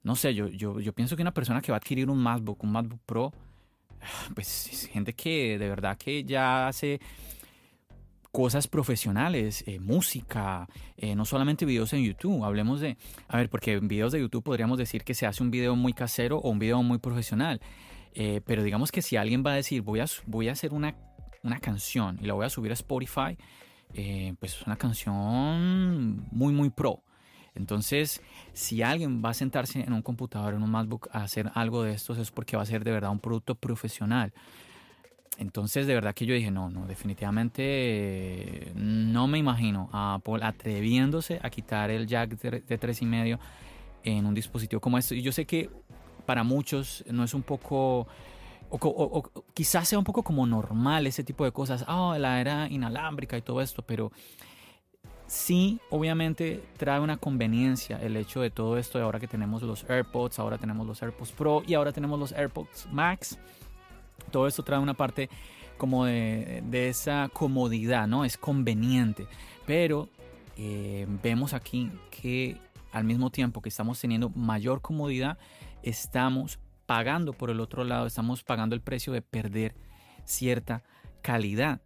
no 0.03 0.17
sé, 0.17 0.35
yo, 0.35 0.49
yo, 0.49 0.93
pienso 0.95 1.15
que 1.15 1.23
una 1.23 1.35
persona 1.35 1.61
que 1.61 1.73
va 1.73 1.77
a 1.77 1.79
adquirir 1.79 2.09
un 2.09 2.19
MacBook, 2.19 2.65
un 2.65 2.73
MacBook 2.73 3.01
Pro, 3.05 3.33
pues 4.35 4.69
es 4.73 4.87
gente 4.87 5.13
que 5.13 5.59
de 5.59 5.69
verdad 5.69 5.99
que 5.99 6.25
ya 6.25 6.69
hace 6.69 7.01
cosas 8.33 8.69
profesionales, 8.69 9.65
eh, 9.67 9.81
música, 9.81 10.69
eh, 10.97 11.15
no 11.15 11.25
solamente 11.25 11.65
videos 11.65 11.93
en 11.93 12.05
YouTube, 12.05 12.45
hablemos 12.45 12.81
de, 12.81 12.97
a 13.29 13.37
ver, 13.37 13.51
porque 13.51 13.75
en 13.75 13.89
videos 13.89 14.13
de 14.13 14.21
YouTube 14.21 14.45
podríamos 14.45 14.79
decir 14.79 15.03
que 15.03 15.15
se 15.15 15.27
hace 15.27 15.43
un 15.43 15.51
video 15.51 15.75
muy 15.75 15.93
casero 15.93 16.39
o 16.39 16.51
un 16.51 16.59
video 16.59 16.83
muy 16.83 16.99
profesional, 16.99 17.61
eh, 18.15 18.41
pero 18.47 18.63
digamos 18.63 18.93
que 18.93 19.03
si 19.03 19.17
alguien 19.17 19.45
va 19.45 19.53
a 19.53 19.57
decir, 19.57 19.83
voy 19.83 20.01
a, 20.01 20.07
voy 20.27 20.49
a 20.49 20.53
hacer 20.53 20.73
una, 20.73 20.95
una 21.43 21.59
canción 21.59 22.19
y 22.21 22.27
la 22.27 22.35
voy 22.35 22.47
a 22.47 22.51
subir 22.51 22.71
a 22.71 22.75
Spotify, 22.75 23.37
pues 24.39 24.55
es 24.55 24.63
una 24.67 24.77
canción 24.77 26.25
muy, 26.31 26.53
muy 26.53 26.71
pro. 26.71 27.03
Entonces, 27.57 28.23
si 28.53 28.83
alguien 28.83 29.21
va 29.25 29.31
a 29.31 29.35
sentarse 29.35 29.81
en 29.81 29.93
un 29.93 30.03
computador, 30.03 30.55
en 30.55 30.63
un 30.63 30.71
MacBook, 30.71 31.09
a 31.13 31.25
hacer 31.25 31.51
algo 31.55 31.83
de 31.83 31.93
estos, 31.93 32.17
es 32.19 32.31
porque 32.31 32.57
va 32.57 32.63
a 32.63 32.67
ser 32.67 32.85
de 32.85 32.93
verdad 32.93 33.11
un 33.11 33.19
producto 33.19 33.57
profesional. 33.57 34.33
Entonces, 35.39 35.87
de 35.87 35.95
verdad 35.95 36.15
que 36.15 36.27
yo 36.27 36.35
dije, 36.35 36.51
no, 36.51 36.71
no, 36.71 36.87
definitivamente 36.87 38.73
no 38.75 39.27
me 39.27 39.39
imagino 39.39 39.89
a 39.93 40.15
Apple 40.15 40.41
atreviéndose 40.43 41.41
a 41.43 41.49
quitar 41.49 41.91
el 41.91 42.07
jack 42.07 42.31
de, 42.39 42.97
y 43.01 43.07
medio 43.07 43.39
en 44.03 44.27
un 44.27 44.35
dispositivo 44.35 44.81
como 44.81 44.99
este. 44.99 45.17
Y 45.17 45.23
yo 45.23 45.33
sé 45.33 45.47
que 45.47 45.71
para 46.27 46.43
muchos 46.43 47.05
no 47.11 47.25
es 47.25 47.33
un 47.33 47.43
poco, 47.43 48.07
o, 48.69 49.31
quizás 49.55 49.89
sea 49.89 49.99
un 49.99 50.05
poco 50.05 50.23
como 50.23 50.47
normal 50.47 51.07
ese 51.07 51.25
tipo 51.25 51.45
de 51.45 51.53
cosas, 51.53 51.85
ah, 51.87 52.17
la 52.19 52.41
era 52.41 52.69
inalámbrica 52.69 53.39
y 53.39 53.43
todo 53.43 53.63
esto, 53.63 53.83
pero 53.83 54.13
sí, 55.27 55.81
obviamente 55.91 56.63
trae 56.77 57.01
una 57.01 57.17
conveniencia 57.17 57.99
el 58.03 58.17
hecho 58.17 58.41
de 58.41 58.51
todo 58.51 58.77
esto. 58.77 58.99
De 58.99 59.05
ahora 59.05 59.21
que 59.21 59.29
tenemos 59.29 59.63
los 59.63 59.89
AirPods, 59.89 60.39
ahora 60.39 60.59
tenemos 60.59 60.87
los 60.87 61.03
AirPods 61.03 61.33
Pro 61.33 61.63
y 61.67 61.75
ahora 61.75 61.93
tenemos 61.93 62.19
los 62.19 62.33
AirPods 62.33 62.89
Max 62.93 63.39
todo 64.31 64.47
esto 64.47 64.63
trae 64.63 64.79
una 64.79 64.95
parte 64.95 65.29
como 65.81 66.05
de, 66.05 66.89
esa 66.89 67.31
comodidad, 67.33 68.07
¿no? 68.07 68.25
Es 68.25 68.37
conveniente. 68.37 69.27
Pero 69.67 70.09
eh, 70.57 71.07
vemos 71.23 71.55
aquí 71.55 71.91
que 72.11 72.59
al 72.93 73.05
mismo 73.05 73.31
tiempo 73.31 73.63
que 73.63 73.71
estamos 73.71 74.01
teniendo 74.01 74.29
mayor 74.31 74.83
comodidad, 74.83 75.39
estamos 75.83 76.59
pagando 76.87 77.33
por 77.33 77.51
el 77.51 77.61
otro 77.61 77.85
lado, 77.85 78.07
estamos 78.07 78.43
pagando 78.43 78.75
el 78.75 78.83
precio 78.83 79.13
de 79.13 79.23
perder 79.23 79.75
cierta 80.25 80.83
calidad. 81.23 81.81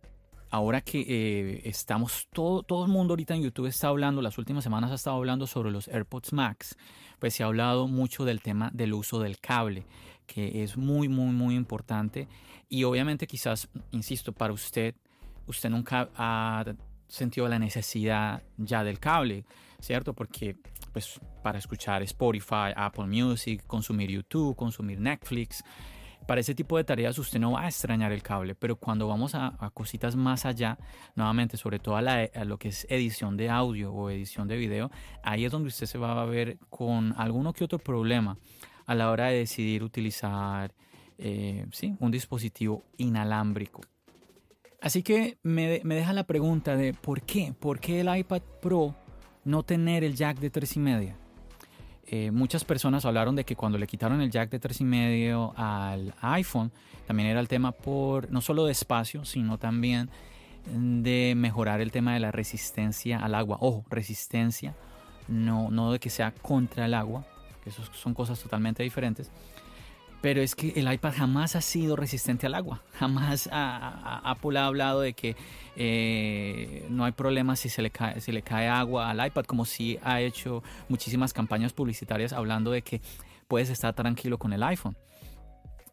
Ahora 0.50 0.80
que 0.80 1.00
eh, 1.00 1.62
estamos, 1.64 2.28
todo, 2.32 2.62
todo 2.62 2.84
el 2.84 2.90
mundo 2.90 3.12
ahorita 3.12 3.34
en 3.34 3.42
YouTube 3.42 3.66
está 3.66 3.88
hablando, 3.88 4.22
las 4.22 4.38
últimas 4.38 4.64
semanas 4.64 4.90
ha 4.92 4.94
estado 4.94 5.16
hablando 5.16 5.46
sobre 5.46 5.70
los 5.70 5.88
AirPods 5.88 6.32
Max, 6.32 6.76
pues 7.18 7.34
se 7.34 7.42
ha 7.42 7.46
hablado 7.46 7.86
mucho 7.88 8.24
del 8.24 8.40
tema 8.40 8.70
del 8.72 8.94
uso 8.94 9.18
del 9.20 9.38
cable 9.40 9.84
que 10.26 10.62
es 10.62 10.76
muy, 10.76 11.08
muy, 11.08 11.32
muy 11.32 11.54
importante. 11.54 12.28
Y 12.68 12.84
obviamente 12.84 13.26
quizás, 13.26 13.68
insisto, 13.90 14.32
para 14.32 14.52
usted, 14.52 14.94
usted 15.46 15.70
nunca 15.70 16.10
ha 16.16 16.64
sentido 17.08 17.48
la 17.48 17.58
necesidad 17.58 18.42
ya 18.56 18.82
del 18.84 18.98
cable, 18.98 19.44
¿cierto? 19.80 20.14
Porque 20.14 20.56
pues 20.92 21.20
para 21.42 21.58
escuchar 21.58 22.02
Spotify, 22.02 22.72
Apple 22.74 23.06
Music, 23.06 23.64
consumir 23.66 24.10
YouTube, 24.10 24.56
consumir 24.56 25.00
Netflix, 25.00 25.62
Para 26.26 26.40
ese 26.40 26.54
tipo 26.54 26.78
de 26.78 26.84
tareas 26.84 27.18
usted 27.18 27.38
no 27.38 27.52
va 27.52 27.64
a 27.64 27.68
extrañar 27.68 28.10
el 28.10 28.22
cable, 28.22 28.54
pero 28.54 28.76
cuando 28.76 29.06
vamos 29.06 29.34
a, 29.34 29.70
cositas 29.74 30.16
más 30.16 30.46
allá, 30.46 30.78
nuevamente, 31.14 31.58
sobre 31.58 31.78
todo 31.78 31.96
a, 31.96 32.00
lo 32.46 32.56
que 32.56 32.68
es 32.68 32.86
edición 32.88 33.36
de 33.36 33.50
audio 33.50 33.92
o 33.92 34.08
edición 34.08 34.48
de 34.48 34.56
video, 34.56 34.90
ahí 35.22 35.44
es 35.44 35.52
donde 35.52 35.68
usted 35.68 35.84
se 35.84 35.98
va 35.98 36.22
a 36.22 36.24
ver 36.24 36.56
con 36.70 37.12
alguno 37.18 37.52
que 37.52 37.64
otro 37.64 37.78
problema 37.78 38.38
a 38.86 38.94
la 38.94 39.10
hora 39.10 39.26
de 39.26 39.38
decidir 39.38 39.82
utilizar 39.82 40.72
eh, 41.18 41.66
¿sí? 41.72 41.96
un 42.00 42.10
dispositivo 42.10 42.82
inalámbrico. 42.96 43.82
Así 44.80 45.02
que 45.02 45.38
me, 45.42 45.80
me, 45.84 45.94
deja 45.94 46.12
la 46.12 46.24
pregunta 46.24 46.76
de 46.76 46.92
¿por 46.92 47.22
qué? 47.22 47.54
¿Por 47.58 47.80
qué 47.80 48.00
el 48.00 48.16
iPad 48.16 48.42
Pro 48.60 48.94
no 49.44 49.62
tener 49.62 50.04
el 50.04 50.14
jack 50.14 50.38
de 50.38 50.52
3,5? 50.52 51.14
Eh, 52.06 52.30
muchas 52.30 52.64
personas 52.64 53.06
hablaron 53.06 53.34
de 53.34 53.44
que 53.44 53.56
cuando 53.56 53.78
le 53.78 53.86
quitaron 53.86 54.20
el 54.20 54.30
jack 54.30 54.50
de 54.50 54.60
3,5 54.60 55.54
al 55.56 56.14
iPhone, 56.20 56.70
también 57.06 57.30
era 57.30 57.40
el 57.40 57.48
tema 57.48 57.72
por 57.72 58.30
no 58.30 58.42
solo 58.42 58.66
de 58.66 58.72
espacio, 58.72 59.24
sino 59.24 59.58
también 59.58 60.10
de 60.66 61.34
mejorar 61.36 61.80
el 61.80 61.90
tema 61.90 62.14
de 62.14 62.20
la 62.20 62.30
resistencia 62.30 63.18
al 63.18 63.34
agua. 63.34 63.58
Ojo, 63.60 63.84
resistencia, 63.88 64.74
no, 65.28 65.70
no 65.70 65.92
de 65.92 65.98
que 65.98 66.10
sea 66.10 66.32
contra 66.32 66.86
el 66.86 66.94
agua, 66.94 67.24
que 67.64 67.70
son 67.70 68.14
cosas 68.14 68.38
totalmente 68.40 68.82
diferentes. 68.82 69.30
Pero 70.24 70.40
es 70.40 70.54
que 70.54 70.72
el 70.76 70.90
iPad 70.90 71.12
jamás 71.14 71.54
ha 71.54 71.60
sido 71.60 71.96
resistente 71.96 72.46
al 72.46 72.54
agua. 72.54 72.80
Jamás 72.94 73.46
Apple 73.52 74.58
ha 74.58 74.64
hablado 74.64 75.02
de 75.02 75.12
que 75.12 75.36
eh, 75.76 76.86
no 76.88 77.04
hay 77.04 77.12
problema 77.12 77.56
si 77.56 77.68
se, 77.68 77.82
le 77.82 77.90
cae, 77.90 78.22
si 78.22 78.32
le 78.32 78.40
cae 78.40 78.66
agua 78.66 79.10
al 79.10 79.26
iPad, 79.26 79.44
como 79.44 79.66
si 79.66 79.98
ha 80.02 80.22
hecho 80.22 80.62
muchísimas 80.88 81.34
campañas 81.34 81.74
publicitarias 81.74 82.32
hablando 82.32 82.70
de 82.70 82.80
que 82.80 83.02
puedes 83.48 83.68
estar 83.68 83.92
tranquilo 83.92 84.38
con 84.38 84.54
el 84.54 84.62
iPhone. 84.62 84.96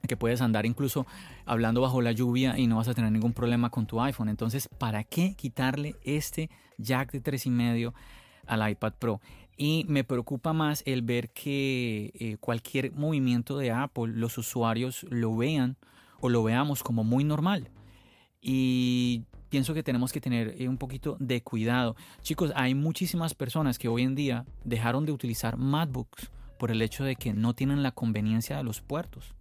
Que 0.08 0.16
puedes 0.16 0.40
andar 0.40 0.66
incluso 0.66 1.06
hablando 1.46 1.82
bajo 1.82 2.02
la 2.02 2.14
lluvia 2.14 2.58
y 2.58 2.68
no 2.68 2.78
vas 2.78 2.88
a 2.88 2.94
tener 2.94 3.12
ningún 3.12 3.34
problema 3.34 3.70
con 3.70 3.86
tu 3.86 4.00
iPhone. 4.00 4.30
Entonces, 4.30 4.70
¿para 4.78 5.04
qué 5.04 5.36
quitarle 5.36 5.98
este 6.06 6.50
jack 6.78 7.12
de 7.12 7.22
3,5 7.22 7.92
al 8.48 8.72
iPad 8.72 8.94
Pro? 8.98 9.20
Y 9.58 9.86
me 9.88 10.04
preocupa 10.04 10.54
más 10.54 10.82
el 10.86 11.02
ver 11.02 11.30
que 11.30 12.12
eh, 12.16 12.38
cualquier 12.40 12.94
movimiento 12.94 13.58
de 13.58 13.72
Apple 13.72 14.14
los 14.14 14.38
usuarios 14.38 15.06
lo 15.10 15.36
vean 15.36 15.78
o 16.20 16.30
lo 16.30 16.44
veamos 16.44 16.84
como 16.84 17.04
muy 17.04 17.24
normal. 17.24 17.70
Y 18.42 19.24
pienso 19.50 19.74
que 19.74 19.84
tenemos 19.84 20.12
que 20.12 20.22
tener 20.22 20.56
eh, 20.60 20.68
un 20.68 20.78
poquito 20.78 21.18
de 21.20 21.44
cuidado. 21.44 21.96
Chicos, 22.22 22.52
hay 22.56 22.74
muchísimas 22.74 23.36
personas 23.36 23.78
que 23.78 23.88
hoy 23.88 24.04
en 24.04 24.16
día 24.16 24.46
dejaron 24.64 25.06
de 25.06 25.12
utilizar 25.12 25.58
MacBooks 25.58 26.32
por 26.58 26.72
el 26.72 26.82
hecho 26.82 27.04
de 27.04 27.16
que 27.16 27.34
no 27.34 27.54
tienen 27.54 27.84
la 27.84 27.92
conveniencia 27.92 28.58
de 28.58 28.64
los 28.64 28.82
puertos. 28.82 29.36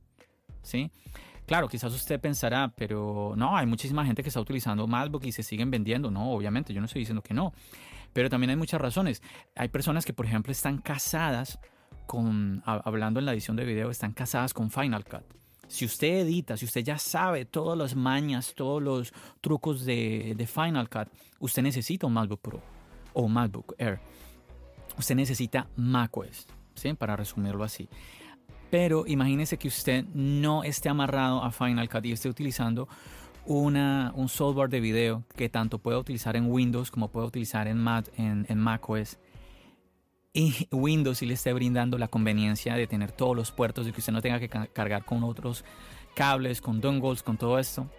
¿Sí? 0.63 0.91
Claro, 1.51 1.67
quizás 1.67 1.93
usted 1.93 2.21
pensará, 2.21 2.73
pero 2.77 3.35
no, 3.37 3.57
hay 3.57 3.67
muchísima 3.67 4.07
gente 4.07 4.23
que 4.23 4.29
está 4.29 4.41
utilizando 4.41 4.87
MacBook 4.87 5.25
y 5.25 5.33
se 5.33 5.43
siguen 5.43 5.69
vendiendo. 5.69 6.09
No, 6.09 6.31
obviamente, 6.31 6.73
yo 6.73 6.81
no 6.81 6.85
estoy 6.85 7.01
diciendo 7.01 7.23
que 7.23 7.35
no. 7.35 7.53
Pero 8.13 8.31
también 8.31 8.51
hay 8.51 8.57
muchas 8.57 8.81
razones. 8.81 9.21
Hay 9.57 9.67
personas 9.67 10.05
que, 10.05 10.13
por 10.13 10.27
ejemplo, 10.27 10.53
están 10.53 10.79
casadas 10.79 11.59
con, 12.07 12.63
hablando 12.65 13.19
en 13.19 13.27
la 13.27 13.33
edición 13.33 13.57
de 13.57 13.65
video, 13.65 13.91
están 13.91 14.13
casadas 14.13 14.55
con 14.55 14.71
Final 14.71 15.05
Cut. 15.05 15.25
Si 15.67 15.85
usted 15.85 16.21
edita, 16.21 16.57
si 16.57 16.67
usted 16.67 16.85
ya 16.85 16.99
sabe 16.99 17.47
todas 17.47 17.77
las 17.77 17.97
mañas, 17.97 18.55
todos 18.55 18.81
los 18.81 19.13
trucos 19.41 19.85
de, 19.85 20.49
Final 20.49 20.89
Cut, 20.89 21.09
usted 21.41 21.63
necesita 21.63 22.07
un 22.07 22.13
MacBook 22.13 22.43
Pro 22.43 22.63
o 23.13 23.27
MacBook 23.27 23.75
Air. 23.77 23.99
Usted 24.97 25.17
necesita 25.17 25.67
macOS, 25.75 26.47
¿sí? 26.77 26.95
Para 26.95 27.17
resumirlo 27.17 27.65
así. 27.65 27.89
Pero 28.71 29.05
imagínese 29.07 29.59
que 29.59 29.69
usted 29.69 30.05
no 30.15 30.63
esté 30.63 30.89
amarrado 30.89 31.43
a 31.43 31.51
Final 31.51 31.89
Cut 31.89 32.07
y 32.07 32.13
esté 32.13 32.29
utilizando 32.29 32.89
una, 33.47 34.13
un 34.15 34.29
software 34.29 34.71
de 34.71 34.81
video 34.81 35.25
que 35.37 35.49
tanto 35.49 35.79
puede 35.79 35.99
utilizar 35.99 36.37
en 36.37 36.51
Windows 36.51 36.91
como 36.91 37.09
puede 37.09 37.27
utilizar 37.27 37.67
en, 37.67 37.79
Mac, 37.79 38.07
en, 38.17 38.47
en 38.49 38.59
macOS. 38.59 39.19
Y 40.33 40.69
Windows 40.71 41.19
sí 41.19 41.27
le 41.27 41.35
esté 41.35 41.53
brindando 41.53 41.99
la 41.99 42.07
conveniencia 42.07 42.77
de 42.77 42.87
tener 42.87 43.11
todos 43.11 43.35
los 43.35 43.51
puertos 43.51 43.89
y 43.89 43.93
que 43.93 43.99
usted 43.99 44.13
no 44.13 44.23
tenga 44.23 44.39
que 44.39 44.49
cargar 44.49 45.05
con 45.05 45.25
otros 45.25 45.65
cables, 46.15 46.61
con 46.61 46.81
dongles, 46.81 47.25
con 47.25 47.37
todo 47.37 47.59
esto. 47.59 47.91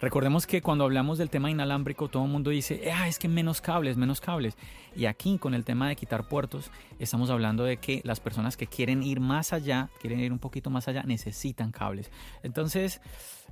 Recordemos 0.00 0.46
que 0.46 0.62
cuando 0.62 0.84
hablamos 0.84 1.18
del 1.18 1.28
tema 1.28 1.50
inalámbrico, 1.50 2.08
todo 2.08 2.24
el 2.24 2.30
mundo 2.30 2.50
dice, 2.50 2.90
ah, 2.94 3.08
es 3.08 3.18
que 3.18 3.26
menos 3.26 3.60
cables, 3.60 3.96
menos 3.96 4.20
cables. 4.20 4.56
Y 4.94 5.06
aquí 5.06 5.38
con 5.38 5.54
el 5.54 5.64
tema 5.64 5.88
de 5.88 5.96
quitar 5.96 6.28
puertos, 6.28 6.70
estamos 7.00 7.30
hablando 7.30 7.64
de 7.64 7.78
que 7.78 8.00
las 8.04 8.20
personas 8.20 8.56
que 8.56 8.68
quieren 8.68 9.02
ir 9.02 9.18
más 9.18 9.52
allá, 9.52 9.90
quieren 10.00 10.20
ir 10.20 10.32
un 10.32 10.38
poquito 10.38 10.70
más 10.70 10.86
allá, 10.86 11.02
necesitan 11.02 11.72
cables. 11.72 12.12
Entonces, 12.44 13.00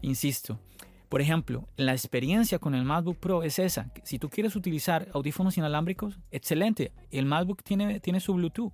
insisto, 0.03 0.61
por 1.09 1.21
ejemplo, 1.21 1.69
la 1.77 1.93
experiencia 1.93 2.61
con 2.61 2.77
el 2.77 2.85
MacBook 2.85 3.17
Pro 3.17 3.43
es 3.43 3.59
esa. 3.59 3.91
Si 4.05 4.21
tú 4.21 4.29
quieres 4.29 4.55
utilizar 4.55 5.09
audífonos 5.15 5.57
inalámbricos, 5.59 6.21
excelente. 6.31 6.93
El 7.11 7.27
MacBook 7.27 7.65
tiene, 7.65 7.99
tiene 7.99 8.21
su 8.21 8.35
Bluetooth. 8.35 8.73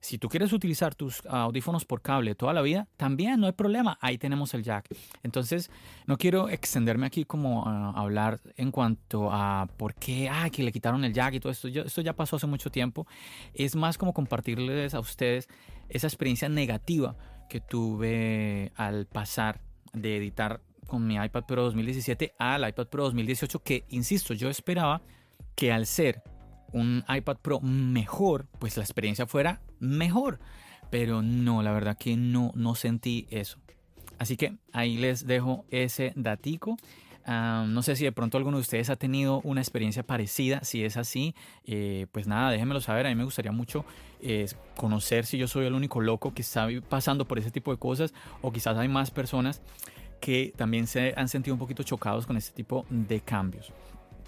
Si 0.00 0.16
tú 0.16 0.28
quieres 0.30 0.52
utilizar 0.54 0.94
tus 0.94 1.24
audífonos 1.26 1.84
por 1.84 2.00
cable 2.00 2.34
toda 2.34 2.54
la 2.54 2.62
vida, 2.62 2.88
también 2.96 3.38
no 3.38 3.46
hay 3.46 3.52
problema. 3.52 3.98
Ahí 4.00 4.16
tenemos 4.16 4.54
el 4.54 4.62
jack. 4.62 4.88
Entonces, 5.22 5.70
no 6.06 6.16
quiero 6.16 6.48
extenderme 6.48 7.06
aquí 7.06 7.26
como 7.26 7.66
a 7.66 7.90
hablar 7.90 8.40
en 8.56 8.70
cuanto 8.70 9.30
a 9.30 9.68
por 9.76 9.94
qué, 9.94 10.30
ah, 10.30 10.48
que 10.50 10.62
le 10.62 10.72
quitaron 10.72 11.04
el 11.04 11.12
jack 11.12 11.34
y 11.34 11.40
todo 11.40 11.52
esto. 11.52 11.68
esto 11.68 12.00
ya 12.00 12.14
pasó 12.14 12.36
hace 12.36 12.46
mucho 12.46 12.70
tiempo. 12.70 13.06
Es 13.52 13.76
más 13.76 13.98
como 13.98 14.14
compartirles 14.14 14.94
a 14.94 15.00
ustedes 15.00 15.48
esa 15.90 16.06
experiencia 16.06 16.48
negativa 16.48 17.16
que 17.50 17.60
tuve 17.60 18.72
al 18.76 19.06
pasar 19.06 19.60
de 19.92 20.16
editar 20.16 20.62
con 20.86 21.06
mi 21.06 21.16
iPad 21.16 21.44
Pro 21.44 21.64
2017 21.64 22.34
al 22.38 22.66
iPad 22.66 22.86
Pro 22.86 23.04
2018 23.04 23.62
que, 23.62 23.84
insisto, 23.90 24.32
yo 24.32 24.48
esperaba 24.48 25.02
que 25.54 25.72
al 25.72 25.84
ser 25.84 26.22
un 26.72 27.04
iPad 27.08 27.36
Pro 27.36 27.60
mejor, 27.60 28.46
pues 28.58 28.76
la 28.78 28.82
experiencia 28.82 29.26
fuera 29.26 29.60
mejor. 29.80 30.38
Pero 30.90 31.22
no, 31.22 31.62
la 31.62 31.72
verdad 31.72 31.96
que 31.96 32.16
no, 32.16 32.52
no 32.54 32.74
sentí 32.74 33.26
eso. 33.30 33.58
Así 34.18 34.36
que 34.36 34.56
ahí 34.72 34.98
les 34.98 35.26
dejo 35.26 35.64
ese 35.70 36.12
datico. 36.14 36.76
no 37.26 37.82
sé 37.82 37.96
si 37.96 38.04
de 38.04 38.12
pronto 38.12 38.36
alguno 38.36 38.58
de 38.58 38.62
ustedes 38.62 38.90
ha 38.90 38.96
tenido 38.96 39.40
una 39.44 39.60
experiencia 39.60 40.02
parecida. 40.02 40.62
Si 40.62 40.84
es 40.84 40.96
así, 40.96 41.34
eh, 41.64 42.06
pues 42.12 42.26
nada, 42.26 42.50
déjenmelo 42.50 42.80
saber. 42.80 43.06
A 43.06 43.08
mí 43.08 43.14
me 43.14 43.24
gustaría 43.24 43.52
mucho 43.52 43.84
eh, 44.20 44.46
conocer 44.76 45.24
si 45.24 45.38
yo 45.38 45.48
soy 45.48 45.66
el 45.66 45.74
único 45.74 46.00
loco 46.00 46.34
que 46.34 46.42
está 46.42 46.68
pasando 46.88 47.26
por 47.26 47.38
ese 47.38 47.50
tipo 47.50 47.70
de 47.70 47.78
cosas 47.78 48.12
o 48.42 48.52
quizás 48.52 48.76
hay 48.76 48.88
más 48.88 49.10
personas 49.10 49.62
que 50.20 50.52
también 50.54 50.86
se 50.86 51.14
han 51.16 51.28
sentido 51.28 51.54
un 51.54 51.58
poquito 51.58 51.82
chocados 51.82 52.26
con 52.26 52.36
este 52.36 52.52
tipo 52.52 52.84
de 52.90 53.20
cambios. 53.20 53.72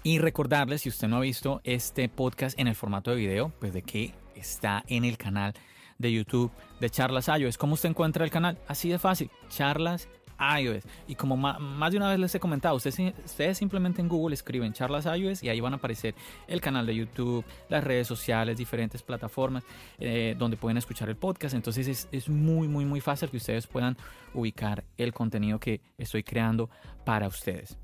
Y 0.01 0.17
recordarles, 0.17 0.81
si 0.81 0.89
usted 0.89 1.07
no 1.07 1.17
ha 1.17 1.21
visto 1.21 1.61
este 1.63 2.09
podcast 2.09 2.59
en 2.59 2.67
el 2.67 2.75
formato 2.75 3.11
de 3.11 3.17
video, 3.17 3.53
pues 3.59 3.73
de 3.73 3.83
que 3.83 4.13
está 4.35 4.83
en 4.87 5.05
el 5.05 5.17
canal 5.17 5.53
de 5.97 6.11
YouTube 6.11 6.51
de 6.79 6.89
Charlas 6.89 7.27
iOS. 7.27 7.57
¿Cómo 7.57 7.73
usted 7.73 7.89
encuentra 7.89 8.25
el 8.25 8.31
canal? 8.31 8.57
Así 8.67 8.89
de 8.89 8.99
fácil, 8.99 9.29
Charlas 9.49 10.07
iOS. 10.39 10.83
Y 11.07 11.15
como 11.15 11.37
más 11.37 11.91
de 11.91 11.97
una 11.97 12.09
vez 12.09 12.19
les 12.19 12.35
he 12.35 12.39
comentado, 12.39 12.75
ustedes, 12.75 13.57
simplemente 13.57 14.01
en 14.01 14.07
Google 14.07 14.33
escriben 14.33 14.73
charlas 14.73 15.05
iOS 15.05 15.43
y 15.43 15.49
ahí 15.49 15.59
van 15.59 15.73
a 15.73 15.77
aparecer 15.77 16.15
el 16.47 16.61
canal 16.61 16.85
de 16.85 16.95
YouTube, 16.95 17.45
las 17.69 17.83
redes 17.83 18.07
sociales, 18.07 18.57
diferentes 18.57 19.01
plataformas 19.01 19.63
eh, 19.99 20.35
donde 20.37 20.57
pueden 20.57 20.77
escuchar 20.77 21.09
el 21.09 21.15
podcast. 21.15 21.55
Entonces 21.55 21.87
es, 21.87 22.07
es 22.11 22.29
muy, 22.29 22.67
muy, 22.67 22.85
muy 22.85 23.01
fácil 23.01 23.29
que 23.29 23.37
ustedes 23.37 23.67
puedan 23.67 23.97
ubicar 24.33 24.83
el 24.97 25.13
contenido 25.13 25.59
que 25.59 25.81
estoy 25.97 26.23
creando 26.23 26.69
para 27.05 27.27
ustedes. 27.27 27.77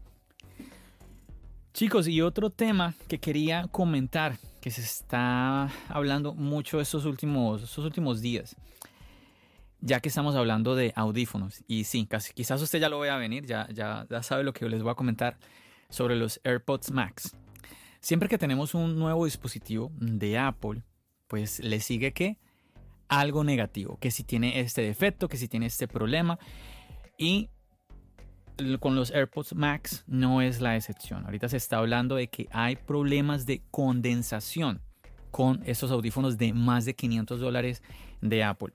Chicos, 1.74 2.08
y 2.08 2.22
otro 2.22 2.50
tema 2.50 2.96
que 3.08 3.20
quería 3.20 3.68
comentar, 3.68 4.38
que 4.60 4.72
se 4.72 4.82
está 4.82 5.70
hablando 5.88 6.34
mucho 6.34 6.82
estos 6.82 7.06
últimos, 7.06 7.64
estos 7.64 7.86
últimos 7.86 8.22
días, 8.22 8.56
ya 9.80 10.00
que 10.00 10.10
estamos 10.10 10.36
hablando 10.36 10.76
de 10.76 10.92
audífonos, 10.96 11.64
y 11.68 11.84
sí, 11.86 12.06
casi, 12.06 12.34
quizás 12.34 12.62
usted 12.62 12.80
ya 12.80 12.90
lo 12.90 13.00
vea 13.00 13.18
venir, 13.18 13.46
ya, 13.46 13.68
ya, 13.72 14.08
ya 14.10 14.24
sabe 14.24 14.44
lo 14.44 14.52
que 14.52 14.68
les 14.68 14.82
voy 14.82 14.92
a 14.92 14.96
comentar 14.96 15.38
sobre 15.90 16.16
los 16.16 16.42
AirPods 16.44 16.92
Max. 16.92 17.36
Siempre 18.02 18.30
que 18.30 18.38
tenemos 18.38 18.74
un 18.74 18.98
nuevo 18.98 19.26
dispositivo 19.26 19.92
de 20.00 20.38
Apple, 20.38 20.84
pues 21.28 21.60
le 21.60 21.80
sigue 21.80 22.14
que 22.14 22.38
algo 23.10 23.44
negativo, 23.44 23.98
que 24.00 24.12
si 24.12 24.24
tiene 24.24 24.60
este 24.60 24.82
defecto, 24.82 25.28
que 25.28 25.38
si 25.38 25.48
tiene 25.48 25.66
este 25.66 25.88
problema. 25.88 26.40
Y 27.18 27.50
con 28.80 28.96
los 28.96 29.12
AirPods 29.12 29.56
Max 29.56 30.04
no 30.08 30.42
es 30.42 30.62
la 30.62 30.76
excepción. 30.76 31.26
Ahorita 31.26 31.50
se 31.50 31.58
está 31.58 31.78
hablando 31.78 32.16
de 32.16 32.28
que 32.28 32.48
hay 32.52 32.76
problemas 32.76 33.46
de 33.46 33.62
condensación 33.72 34.82
con 35.32 35.62
estos 35.66 35.92
audífonos 35.92 36.38
de 36.38 36.54
más 36.54 36.86
de 36.86 36.96
500 36.96 37.40
dólares 37.40 37.84
de 38.22 38.44
Apple. 38.44 38.74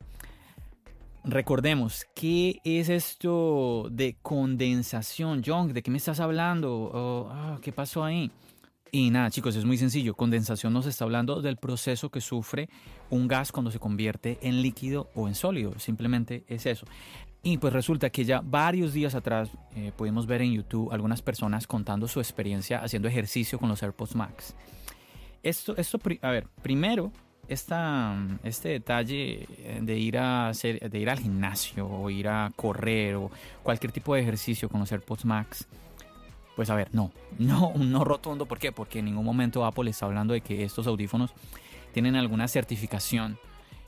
Recordemos, 1.24 2.06
¿qué 2.14 2.60
es 2.64 2.88
esto 2.88 3.88
de 3.90 4.16
condensación, 4.20 5.42
John? 5.44 5.72
¿De 5.72 5.82
qué 5.82 5.90
me 5.90 5.98
estás 5.98 6.20
hablando? 6.20 6.70
Oh, 6.72 7.28
ah, 7.30 7.58
¿Qué 7.62 7.72
pasó 7.72 8.04
ahí? 8.04 8.30
Y 8.92 9.10
nada, 9.10 9.30
chicos, 9.30 9.56
es 9.56 9.64
muy 9.64 9.76
sencillo. 9.76 10.14
Condensación 10.14 10.72
nos 10.72 10.86
está 10.86 11.04
hablando 11.04 11.40
del 11.40 11.56
proceso 11.56 12.10
que 12.10 12.20
sufre 12.20 12.68
un 13.10 13.26
gas 13.26 13.50
cuando 13.50 13.70
se 13.70 13.80
convierte 13.80 14.38
en 14.42 14.62
líquido 14.62 15.10
o 15.14 15.26
en 15.26 15.34
sólido. 15.34 15.76
Simplemente 15.78 16.44
es 16.46 16.66
eso. 16.66 16.86
Y 17.44 17.58
pues 17.58 17.72
resulta 17.72 18.10
que 18.10 18.24
ya 18.24 18.40
varios 18.42 18.92
días 18.92 19.14
atrás 19.14 19.50
eh, 19.76 19.92
pudimos 19.96 20.26
ver 20.26 20.42
en 20.42 20.54
YouTube 20.54 20.90
algunas 20.90 21.22
personas 21.22 21.66
contando 21.66 22.08
su 22.08 22.18
experiencia 22.18 22.78
haciendo 22.78 23.06
ejercicio 23.06 23.58
con 23.58 23.68
los 23.68 23.82
AirPods 23.82 24.16
Max. 24.16 24.56
Esto, 25.42 25.76
esto 25.76 26.00
a 26.22 26.30
ver, 26.30 26.48
primero, 26.62 27.12
esta, 27.46 28.16
este 28.42 28.70
detalle 28.70 29.46
de 29.82 29.98
ir, 29.98 30.16
a 30.16 30.48
hacer, 30.48 30.90
de 30.90 30.98
ir 30.98 31.10
al 31.10 31.20
gimnasio 31.20 31.86
o 31.86 32.08
ir 32.08 32.28
a 32.28 32.50
correr 32.56 33.16
o 33.16 33.30
cualquier 33.62 33.92
tipo 33.92 34.14
de 34.14 34.22
ejercicio 34.22 34.70
con 34.70 34.80
los 34.80 34.90
AirPods 34.90 35.26
Max 35.26 35.68
pues 36.54 36.70
a 36.70 36.74
ver, 36.74 36.88
no, 36.92 37.10
no, 37.38 37.72
no 37.76 38.04
rotundo. 38.04 38.46
¿Por 38.46 38.58
qué? 38.58 38.72
Porque 38.72 39.00
en 39.00 39.06
ningún 39.06 39.24
momento 39.24 39.64
Apple 39.64 39.90
está 39.90 40.06
hablando 40.06 40.34
de 40.34 40.40
que 40.40 40.64
estos 40.64 40.86
audífonos 40.86 41.32
tienen 41.92 42.16
alguna 42.16 42.48
certificación 42.48 43.38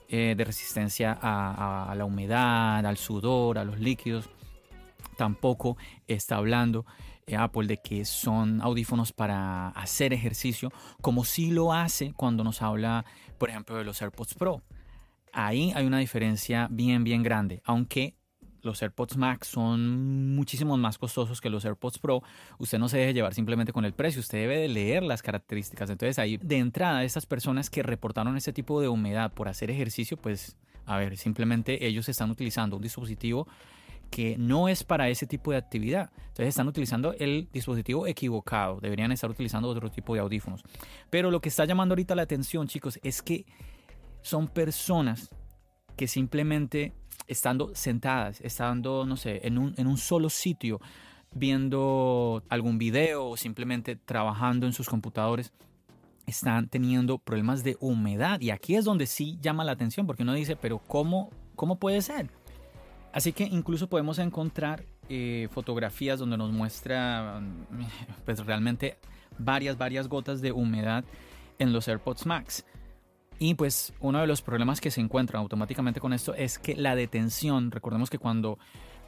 eh, 0.09 0.35
de 0.37 0.43
resistencia 0.43 1.17
a, 1.21 1.93
la 1.95 2.05
humedad, 2.05 2.85
al 2.85 2.97
sudor, 2.97 3.57
a 3.57 3.63
los 3.63 3.79
líquidos. 3.79 4.29
Tampoco 5.17 5.77
está 6.07 6.37
hablando 6.37 6.85
eh, 7.25 7.35
Apple 7.35 7.67
de 7.67 7.77
que 7.77 8.05
son 8.05 8.61
audífonos 8.61 9.11
para 9.11 9.69
hacer 9.69 10.13
ejercicio, 10.13 10.71
como 11.01 11.25
sí 11.25 11.51
lo 11.51 11.73
hace 11.73 12.13
cuando 12.13 12.43
nos 12.43 12.61
habla, 12.61 13.05
por 13.37 13.49
ejemplo, 13.49 13.75
de 13.75 13.83
los 13.83 14.01
AirPods 14.01 14.35
Pro. 14.35 14.61
Ahí 15.33 15.73
hay 15.75 15.85
una 15.85 15.99
diferencia 15.99 16.67
bien, 16.71 17.03
bien 17.03 17.21
grande, 17.21 17.61
aunque 17.65 18.15
los 18.67 18.81
AirPods 18.83 19.17
Max 19.17 19.47
son 19.47 20.35
muchísimo 20.35 20.77
más 20.77 20.99
costosos 20.99 21.41
que 21.41 21.49
los 21.49 21.65
AirPods 21.65 21.97
Pro, 21.97 22.21
usted 22.59 22.77
no 22.77 22.87
se 22.87 22.99
deje 22.99 23.13
llevar 23.13 23.33
simplemente 23.33 23.73
con 23.73 23.85
el 23.85 23.93
precio, 23.93 24.19
usted 24.19 24.37
debe 24.37 24.57
de 24.57 24.67
leer 24.67 25.01
las 25.01 25.23
características. 25.23 25.89
Entonces 25.89 26.19
ahí 26.19 26.37
de 26.37 26.57
entrada, 26.57 27.03
estas 27.03 27.25
personas 27.25 27.71
que 27.71 27.81
reportaron 27.81 28.37
ese 28.37 28.53
tipo 28.53 28.79
de 28.79 28.87
humedad 28.87 29.33
por 29.33 29.47
hacer 29.47 29.71
ejercicio, 29.71 30.17
pues 30.17 30.55
a 30.85 30.97
ver, 30.97 31.17
simplemente 31.17 31.85
ellos 31.87 32.07
están 32.07 32.29
utilizando 32.29 32.75
un 32.75 32.81
dispositivo 32.81 33.47
que 34.09 34.37
no 34.37 34.69
es 34.69 34.83
para 34.83 35.09
ese 35.09 35.27
tipo 35.27 35.51
de 35.51 35.57
actividad. 35.57 36.11
Entonces 36.15 36.49
están 36.49 36.67
utilizando 36.67 37.13
el 37.19 37.49
dispositivo 37.51 38.07
equivocado. 38.07 38.79
Deberían 38.79 39.11
estar 39.11 39.29
utilizando 39.29 39.67
otro 39.67 39.89
tipo 39.89 40.13
de 40.13 40.21
audífonos. 40.21 40.63
Pero 41.09 41.29
lo 41.29 41.41
que 41.41 41.49
está 41.49 41.65
llamando 41.65 41.93
ahorita 41.93 42.15
la 42.15 42.21
atención, 42.21 42.67
chicos, 42.67 42.99
es 43.03 43.21
que 43.21 43.45
son 44.21 44.47
personas 44.47 45.29
que 45.97 46.07
simplemente 46.07 46.93
estando 47.27 47.73
sentadas, 47.75 48.41
estando, 48.41 49.05
no 49.05 49.17
sé, 49.17 49.41
en 49.47 49.57
un, 49.57 49.73
en 49.77 49.87
un 49.87 49.97
solo 49.97 50.29
sitio, 50.29 50.79
viendo 51.33 52.43
algún 52.49 52.77
video 52.77 53.29
o 53.29 53.37
simplemente 53.37 53.95
trabajando 53.95 54.65
en 54.65 54.73
sus 54.73 54.89
computadores, 54.89 55.51
están 56.25 56.67
teniendo 56.67 57.17
problemas 57.17 57.63
de 57.63 57.77
humedad. 57.79 58.39
Y 58.41 58.51
aquí 58.51 58.75
es 58.75 58.85
donde 58.85 59.07
sí 59.07 59.37
llama 59.41 59.63
la 59.63 59.71
atención, 59.71 60.05
porque 60.05 60.23
uno 60.23 60.33
dice, 60.33 60.55
pero 60.55 60.79
¿cómo, 60.79 61.29
cómo 61.55 61.79
puede 61.79 62.01
ser? 62.01 62.29
Así 63.13 63.33
que 63.33 63.45
incluso 63.45 63.87
podemos 63.87 64.19
encontrar 64.19 64.85
eh, 65.09 65.47
fotografías 65.51 66.19
donde 66.19 66.37
nos 66.37 66.51
muestra 66.51 67.41
pues 68.25 68.45
realmente 68.45 68.97
varias, 69.39 69.77
varias 69.77 70.07
gotas 70.07 70.41
de 70.41 70.51
humedad 70.51 71.05
en 71.59 71.73
los 71.73 71.87
AirPods 71.87 72.25
Max. 72.25 72.65
Y 73.39 73.53
pues 73.53 73.93
uno 73.99 74.19
de 74.19 74.27
los 74.27 74.41
problemas 74.41 74.81
que 74.81 74.89
se 74.89 74.99
encuentran 74.99 75.41
automáticamente 75.41 75.99
con 75.99 76.13
esto 76.13 76.33
es 76.33 76.57
que 76.57 76.75
la 76.75 76.95
detención, 76.95 77.71
recordemos 77.71 78.09
que 78.09 78.17
cuando, 78.17 78.57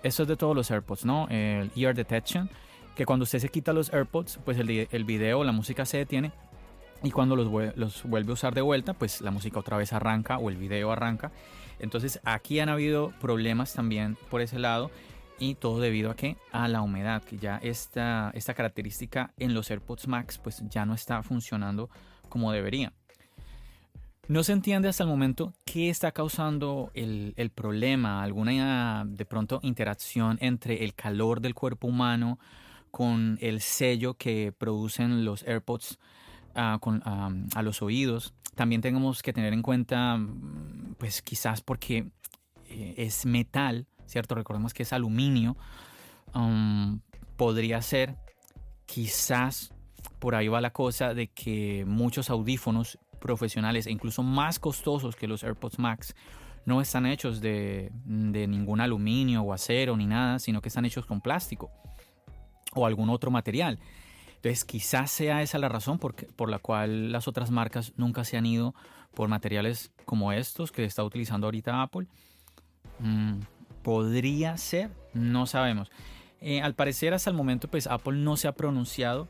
esto 0.04 0.24
es 0.24 0.30
de 0.30 0.38
todos 0.38 0.56
los 0.56 0.70
AirPods, 0.70 1.06
¿no? 1.06 1.28
El 1.30 1.72
ear 1.76 1.96
detection, 1.96 2.50
que 2.96 3.06
cuando 3.06 3.24
usted 3.24 3.39
se 3.39 3.50
quita 3.50 3.74
los 3.74 3.92
AirPods, 3.92 4.39
pues 4.46 4.58
el, 4.60 5.04
video, 5.06 5.44
la 5.44 5.52
música 5.52 5.86
se 5.86 5.98
detiene 5.98 6.32
y 7.02 7.12
cuando 7.12 7.36
los, 7.36 7.76
los 7.76 8.04
vuelve 8.04 8.32
a 8.32 8.34
usar 8.34 8.54
de 8.54 8.62
vuelta, 8.62 8.94
pues 8.94 9.22
la 9.22 9.32
música 9.32 9.60
otra 9.60 9.78
vez 9.78 9.94
arranca 9.94 10.38
o 10.38 10.50
el 10.50 10.58
video 10.58 10.92
arranca. 10.92 11.32
Entonces 11.80 12.20
aquí 12.24 12.60
han 12.60 12.70
habido 12.70 13.13
problemas 13.22 13.74
también 13.74 14.18
por 14.30 14.42
ese 14.42 14.60
lado 14.60 14.92
y 15.39 15.56
todo 15.56 15.80
debido 15.80 16.12
a 16.12 16.15
que 16.15 16.38
a 16.52 16.68
la 16.68 16.82
humedad, 16.82 17.24
que 17.24 17.38
ya 17.38 17.58
esta, 17.63 18.32
esta 18.36 18.54
característica 18.54 19.32
en 19.38 19.54
los 19.54 19.72
AirPods 19.72 20.08
Max 20.08 20.38
pues 20.38 20.62
ya 20.70 20.86
no 20.86 20.94
está 20.94 21.24
funcionando 21.24 21.89
como 22.28 22.52
debería. 22.52 22.94
No 24.30 24.44
se 24.44 24.54
entiende 24.54 24.88
hasta 24.88 25.02
el 25.02 25.10
momento 25.10 25.56
qué 25.65 25.89
está 25.89 26.12
causando 26.12 26.92
el, 26.94 27.52
problema, 27.56 28.22
alguna 28.22 29.04
de 29.08 29.26
pronto 29.26 29.60
interacción 29.63 30.38
entre 30.39 30.84
el 30.84 30.94
calor 30.94 31.42
del 31.42 31.56
cuerpo 31.56 31.88
humano 31.88 32.38
con 32.92 33.39
el 33.42 33.60
sello 33.60 34.13
que 34.13 34.54
producen 34.56 35.26
los 35.26 35.42
AirPods 35.48 35.98
ah, 36.54 36.78
a 37.56 37.62
los 37.63 37.82
oídos. 37.82 38.36
También 38.54 38.82
tenemos 38.82 39.24
que 39.24 39.34
tener 39.34 39.52
en 39.52 39.63
cuenta, 39.63 40.20
pues 41.00 41.24
quizás 41.24 41.62
porque 41.62 42.12
eh, 42.68 42.94
es 42.98 43.26
metal, 43.26 43.88
¿cierto? 44.06 44.36
Recordemos 44.36 44.76
que 44.76 44.84
es 44.84 44.94
aluminio. 44.94 45.58
Um, 46.36 47.00
podría 47.36 47.82
ser, 47.82 48.15
quizás 48.86 49.74
por 50.20 50.36
ahí 50.36 50.50
va 50.50 50.62
la 50.62 50.72
cosa 50.72 51.15
de 51.15 51.30
que 51.30 51.84
muchos 51.88 52.30
audífonos 52.30 53.00
profesionales 53.20 53.88
e 53.88 53.92
incluso 53.92 54.24
más 54.24 54.60
costosos 54.60 55.16
que 55.16 55.28
los 55.28 55.44
AirPods 55.44 55.80
Max 55.80 56.16
no 56.66 56.82
están 56.82 57.06
hechos 57.06 57.42
de, 57.42 57.92
ningún 58.06 58.82
aluminio 58.82 59.42
o 59.42 59.54
acero 59.54 59.96
ni 59.98 60.06
nada, 60.06 60.40
sino 60.40 60.62
que 60.62 60.70
están 60.70 60.86
hechos 60.86 61.06
con 61.06 61.22
plástico 61.22 61.72
o 62.74 62.86
algún 62.86 63.10
otro 63.10 63.32
material. 63.32 63.80
Entonces 64.36 64.64
quizás 64.64 65.12
sea 65.12 65.42
esa 65.42 65.58
la 65.58 65.68
razón 65.68 66.00
por, 66.00 66.16
por 66.16 66.50
la 66.50 66.60
cual 66.60 67.12
las 67.12 67.28
otras 67.28 67.52
marcas 67.52 67.94
nunca 67.98 68.24
se 68.24 68.38
han 68.38 68.46
ido 68.46 68.74
por 69.14 69.28
materiales 69.28 69.92
como 70.06 70.32
estos 70.32 70.72
que 70.72 70.86
está 70.86 71.04
utilizando 71.04 71.48
ahorita 71.48 71.82
Apple. 71.82 72.08
Mm, 73.00 73.40
podría 73.82 74.56
ser, 74.58 74.92
no 75.14 75.46
sabemos. 75.46 75.92
Eh, 76.42 76.62
al 76.62 76.74
parecer 76.74 77.14
hasta 77.14 77.30
el 77.30 77.36
momento 77.36 77.68
pues 77.68 77.88
Apple 77.88 78.18
no 78.18 78.38
se 78.38 78.48
ha 78.48 78.54
pronunciado 78.54 79.28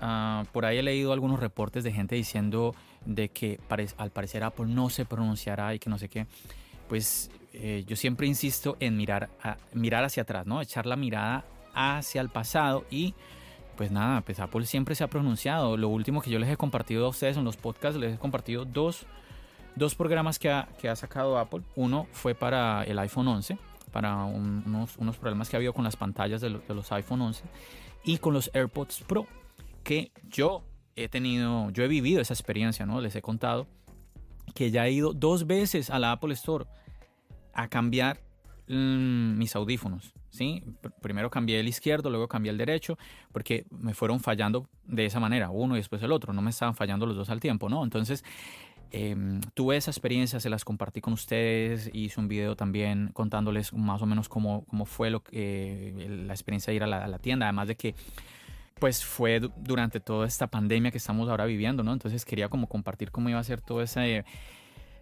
Ah, 0.00 0.44
por 0.52 0.64
ahí 0.66 0.78
he 0.78 0.82
leído 0.82 1.12
algunos 1.12 1.40
reportes 1.40 1.84
de 1.84 1.92
gente 1.92 2.14
diciendo 2.16 2.74
de 3.04 3.28
que 3.30 3.60
al 3.96 4.10
parecer 4.10 4.44
Apple 4.44 4.66
no 4.66 4.90
se 4.90 5.04
pronunciará 5.04 5.74
y 5.74 5.78
que 5.78 5.90
no 5.90 5.98
sé 5.98 6.08
qué. 6.08 6.26
Pues 6.88 7.30
eh, 7.52 7.84
yo 7.86 7.96
siempre 7.96 8.26
insisto 8.26 8.76
en 8.80 8.96
mirar, 8.96 9.30
mirar 9.72 10.04
hacia 10.04 10.24
atrás, 10.24 10.46
¿no? 10.46 10.60
Echar 10.60 10.86
la 10.86 10.96
mirada 10.96 11.44
hacia 11.74 12.20
el 12.20 12.28
pasado 12.28 12.84
y 12.90 13.14
pues 13.76 13.90
nada, 13.90 14.22
pues 14.22 14.40
Apple 14.40 14.64
siempre 14.66 14.94
se 14.94 15.04
ha 15.04 15.08
pronunciado. 15.08 15.76
Lo 15.76 15.88
último 15.88 16.22
que 16.22 16.30
yo 16.30 16.38
les 16.38 16.50
he 16.50 16.56
compartido 16.56 17.06
a 17.06 17.08
ustedes 17.08 17.36
en 17.36 17.44
los 17.44 17.56
podcasts, 17.56 17.98
les 17.98 18.14
he 18.14 18.18
compartido 18.18 18.64
dos, 18.64 19.06
dos 19.74 19.94
programas 19.94 20.38
que 20.38 20.50
ha, 20.50 20.68
que 20.78 20.88
ha 20.88 20.96
sacado 20.96 21.38
Apple. 21.38 21.62
Uno 21.74 22.06
fue 22.12 22.34
para 22.34 22.84
el 22.84 22.98
iPhone 22.98 23.28
11, 23.28 23.58
para 23.92 24.24
unos, 24.24 24.96
unos, 24.96 25.16
problemas 25.18 25.48
que 25.48 25.56
ha 25.56 25.58
habido 25.58 25.74
con 25.74 25.84
las 25.84 25.96
pantallas 25.96 26.40
de, 26.40 26.58
de 26.58 26.74
los 26.74 26.90
iPhone 26.92 27.20
11 27.20 27.44
y 28.04 28.18
con 28.18 28.32
los 28.32 28.50
AirPods 28.54 29.02
Pro 29.06 29.26
que 29.86 30.10
yo 30.28 30.64
he 30.96 31.08
tenido, 31.08 31.70
yo 31.70 31.84
he 31.84 31.88
vivido 31.88 32.20
esa 32.20 32.34
experiencia, 32.34 32.86
¿no? 32.86 33.00
Les 33.00 33.14
he 33.14 33.22
contado 33.22 33.68
que 34.52 34.72
ya 34.72 34.84
he 34.84 34.90
ido 34.90 35.12
dos 35.12 35.46
veces 35.46 35.90
a 35.90 36.00
la 36.00 36.10
Apple 36.10 36.34
Store 36.34 36.64
a 37.54 37.68
cambiar 37.68 38.20
mm, 38.66 39.38
mis 39.38 39.54
audífonos, 39.54 40.12
¿sí? 40.28 40.64
Primero 41.02 41.30
cambié 41.30 41.60
el 41.60 41.68
izquierdo, 41.68 42.10
luego 42.10 42.26
cambié 42.26 42.50
el 42.50 42.58
derecho, 42.58 42.98
porque 43.30 43.64
me 43.70 43.94
fueron 43.94 44.18
fallando 44.18 44.68
de 44.86 45.06
esa 45.06 45.20
manera, 45.20 45.50
uno 45.50 45.76
y 45.76 45.78
después 45.78 46.02
el 46.02 46.10
otro, 46.10 46.32
no 46.32 46.42
me 46.42 46.50
estaban 46.50 46.74
fallando 46.74 47.06
los 47.06 47.14
dos 47.14 47.30
al 47.30 47.38
tiempo, 47.38 47.68
¿no? 47.68 47.84
Entonces, 47.84 48.24
em, 48.90 49.40
tuve 49.54 49.76
esa 49.76 49.92
experiencia, 49.92 50.40
se 50.40 50.50
las 50.50 50.64
compartí 50.64 51.00
con 51.00 51.12
ustedes, 51.12 51.90
hice 51.92 52.18
un 52.18 52.26
video 52.26 52.56
también 52.56 53.10
contándoles 53.12 53.72
más 53.72 54.02
o 54.02 54.06
menos 54.06 54.28
cómo, 54.28 54.64
cómo 54.66 54.84
fue 54.84 55.10
lo 55.10 55.22
que, 55.22 56.24
la 56.26 56.32
experiencia 56.32 56.72
de 56.72 56.76
ir 56.76 56.82
a 56.82 56.88
la, 56.88 57.04
a 57.04 57.06
la 57.06 57.20
tienda, 57.20 57.46
además 57.46 57.68
de 57.68 57.76
que 57.76 57.94
pues 58.78 59.04
fue 59.04 59.40
durante 59.56 60.00
toda 60.00 60.26
esta 60.26 60.48
pandemia 60.48 60.90
que 60.90 60.98
estamos 60.98 61.28
ahora 61.28 61.46
viviendo, 61.46 61.82
¿no? 61.82 61.92
Entonces 61.92 62.24
quería 62.24 62.48
como 62.48 62.68
compartir 62.68 63.10
cómo 63.10 63.28
iba 63.30 63.38
a 63.38 63.44
ser 63.44 63.60
todo 63.62 63.80
ese, 63.80 64.24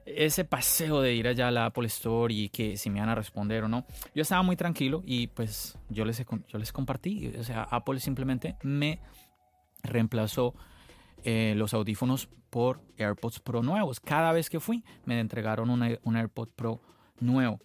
ese 0.06 0.44
paseo 0.44 1.00
de 1.00 1.14
ir 1.14 1.26
allá 1.26 1.48
a 1.48 1.50
la 1.50 1.66
Apple 1.66 1.86
Store 1.86 2.32
y 2.32 2.48
que 2.50 2.76
si 2.76 2.88
me 2.88 2.98
iban 2.98 3.08
a 3.08 3.14
responder 3.14 3.64
o 3.64 3.68
no. 3.68 3.84
Yo 4.14 4.22
estaba 4.22 4.42
muy 4.42 4.56
tranquilo 4.56 5.02
y 5.04 5.26
pues 5.26 5.76
yo 5.88 6.04
les, 6.04 6.24
yo 6.48 6.58
les 6.58 6.72
compartí, 6.72 7.32
o 7.36 7.42
sea, 7.42 7.64
Apple 7.64 7.98
simplemente 7.98 8.56
me 8.62 9.00
reemplazó 9.82 10.54
eh, 11.24 11.54
los 11.56 11.74
audífonos 11.74 12.28
por 12.50 12.80
AirPods 12.96 13.40
Pro 13.40 13.62
nuevos. 13.62 13.98
Cada 13.98 14.32
vez 14.32 14.48
que 14.48 14.60
fui 14.60 14.84
me 15.04 15.18
entregaron 15.18 15.68
un 15.68 16.16
AirPod 16.16 16.50
Pro 16.50 16.80
nuevo. 17.18 17.58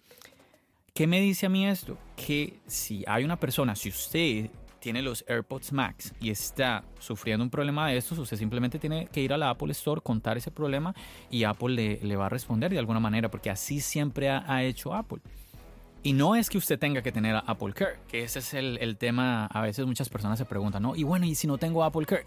¿Qué 0.92 1.06
me 1.06 1.20
dice 1.20 1.46
a 1.46 1.48
mí 1.48 1.66
esto? 1.68 1.96
Que 2.16 2.58
si 2.66 3.04
hay 3.06 3.24
una 3.24 3.38
persona, 3.38 3.76
si 3.76 3.90
usted 3.90 4.50
tiene 4.80 5.02
los 5.02 5.24
AirPods 5.28 5.72
Max 5.72 6.12
y 6.20 6.30
está 6.30 6.84
sufriendo 6.98 7.44
un 7.44 7.50
problema 7.50 7.88
de 7.88 7.96
estos, 7.96 8.18
usted 8.18 8.36
simplemente 8.36 8.78
tiene 8.78 9.06
que 9.06 9.20
ir 9.20 9.32
a 9.32 9.38
la 9.38 9.50
Apple 9.50 9.72
Store, 9.72 10.00
contar 10.00 10.36
ese 10.36 10.50
problema 10.50 10.94
y 11.30 11.44
Apple 11.44 11.98
le, 12.02 12.16
va 12.16 12.26
a 12.26 12.28
responder 12.28 12.70
de 12.70 12.78
alguna 12.78 13.00
manera, 13.00 13.30
porque 13.30 13.50
así 13.50 13.80
siempre 13.80 14.28
ha, 14.30 14.62
hecho 14.62 14.94
Apple. 14.94 15.20
Y 16.02 16.14
no 16.14 16.34
es 16.34 16.48
que 16.48 16.58
usted 16.58 16.78
tenga 16.78 17.02
que 17.02 17.12
tener 17.12 17.36
Apple 17.46 17.74
Care, 17.74 17.98
que 18.08 18.22
ese 18.22 18.38
es 18.38 18.54
el, 18.54 18.78
el, 18.78 18.96
tema, 18.96 19.46
a 19.46 19.60
veces 19.60 19.84
muchas 19.86 20.08
personas 20.08 20.38
se 20.38 20.46
preguntan, 20.46 20.82
¿no? 20.82 20.96
Y 20.96 21.02
bueno, 21.02 21.26
¿y 21.26 21.34
si 21.34 21.46
no 21.46 21.58
tengo 21.58 21.84
Apple 21.84 22.06
Care? 22.06 22.24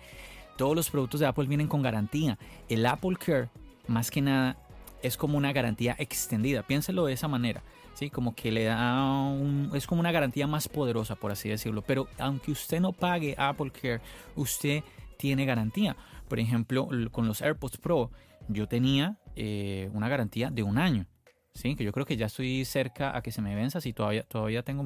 todos 0.58 0.76
los 0.76 0.89
productos 0.89 1.20
de 1.20 1.26
Apple 1.26 1.46
vienen 1.46 1.68
con 1.68 1.82
garantía. 1.82 2.38
El 2.70 2.86
Apple 2.86 3.18
Care, 3.18 3.50
más 3.88 4.12
que 4.12 4.22
nada, 4.22 4.58
es 5.02 5.18
como 5.18 5.38
una 5.38 5.52
garantía 5.52 5.96
extendida. 5.98 6.63
Piénselo 6.63 7.06
de 7.06 7.13
esa 7.13 7.28
manera. 7.28 7.63
¿Sí? 7.94 8.10
Como 8.10 8.36
que 8.36 8.52
le 8.52 8.66
da 8.66 9.04
un, 9.04 9.72
es 9.74 9.88
como 9.88 10.00
una 10.00 10.12
garantía 10.12 10.48
más 10.48 10.68
poderosa, 10.68 11.16
por 11.16 11.32
así 11.32 11.50
decirlo. 11.50 11.82
Pero 11.82 12.08
aunque 12.20 12.52
usted 12.52 12.80
no 12.80 12.94
pague 12.94 13.36
Apple 13.38 13.72
Care, 13.72 14.02
usted 14.36 14.84
tiene 15.18 15.46
garantía. 15.46 15.96
Por 16.28 16.40
ejemplo, 16.40 16.88
con 17.12 17.28
los 17.28 17.42
AirPods 17.42 17.78
Pro, 17.78 18.12
yo 18.48 18.68
tenía 18.68 19.18
eh, 19.36 19.90
una 19.94 20.10
garantía 20.10 20.50
de 20.50 20.64
un 20.64 20.78
año. 20.78 21.06
Sí, 21.54 21.76
que 21.76 21.84
yo 21.84 21.92
creo 21.92 22.06
que 22.06 22.18
ya 22.18 22.26
estoy 22.26 22.66
cerca 22.66 23.16
a 23.16 23.22
que 23.22 23.32
se 23.32 23.42
me 23.42 23.56
venza, 23.56 23.80
si 23.80 23.94
todavía, 23.94 24.24
todavía 24.24 24.64
tengo 24.64 24.84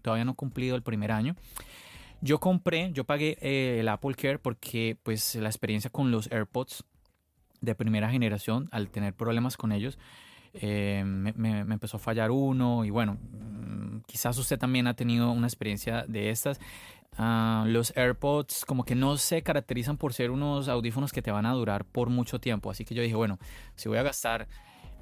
todavía 0.00 0.24
no 0.24 0.32
he 0.32 0.34
cumplido 0.34 0.74
el 0.74 0.82
primer 0.82 1.12
año. 1.12 1.36
Yo 2.22 2.38
compré, 2.40 2.92
yo 2.92 3.04
pagué 3.04 3.36
eh, 3.42 3.80
el 3.80 3.88
Apple 3.88 4.14
Care 4.14 4.38
porque 4.38 4.96
pues 5.02 5.34
la 5.34 5.48
experiencia 5.48 5.90
con 5.90 6.10
los 6.10 6.30
AirPods 6.30 6.84
de 7.60 7.74
primera 7.74 8.10
generación, 8.10 8.68
al 8.72 8.90
tener 8.90 9.12
problemas 9.14 9.56
con 9.56 9.72
ellos, 9.72 9.98
eh, 10.54 11.02
me, 11.04 11.60
empezó 11.60 11.96
a 11.96 12.00
fallar 12.00 12.30
uno 12.30 12.84
y 12.84 12.90
bueno, 12.90 13.14
mm, 13.14 14.00
quizás 14.06 14.36
usted 14.38 14.58
también 14.58 14.86
ha 14.86 14.94
tenido 14.94 15.30
una 15.30 15.46
experiencia 15.46 16.04
de 16.06 16.30
estas. 16.30 16.60
Ah, 17.18 17.64
los 17.66 17.94
AirPods 17.96 18.64
como 18.64 18.84
que 18.84 18.94
no 18.94 19.18
se 19.18 19.42
caracterizan 19.42 19.98
por 19.98 20.14
ser 20.14 20.30
unos 20.30 20.68
audífonos 20.68 21.12
que 21.12 21.20
te 21.20 21.30
van 21.30 21.44
a 21.44 21.52
durar 21.52 21.84
por 21.84 22.08
mucho 22.08 22.40
tiempo, 22.40 22.70
así 22.70 22.84
que 22.84 22.94
yo 22.94 23.02
dije, 23.02 23.14
bueno, 23.14 23.38
si 23.76 23.88
voy 23.88 23.98
a 23.98 24.02
gastar 24.02 24.48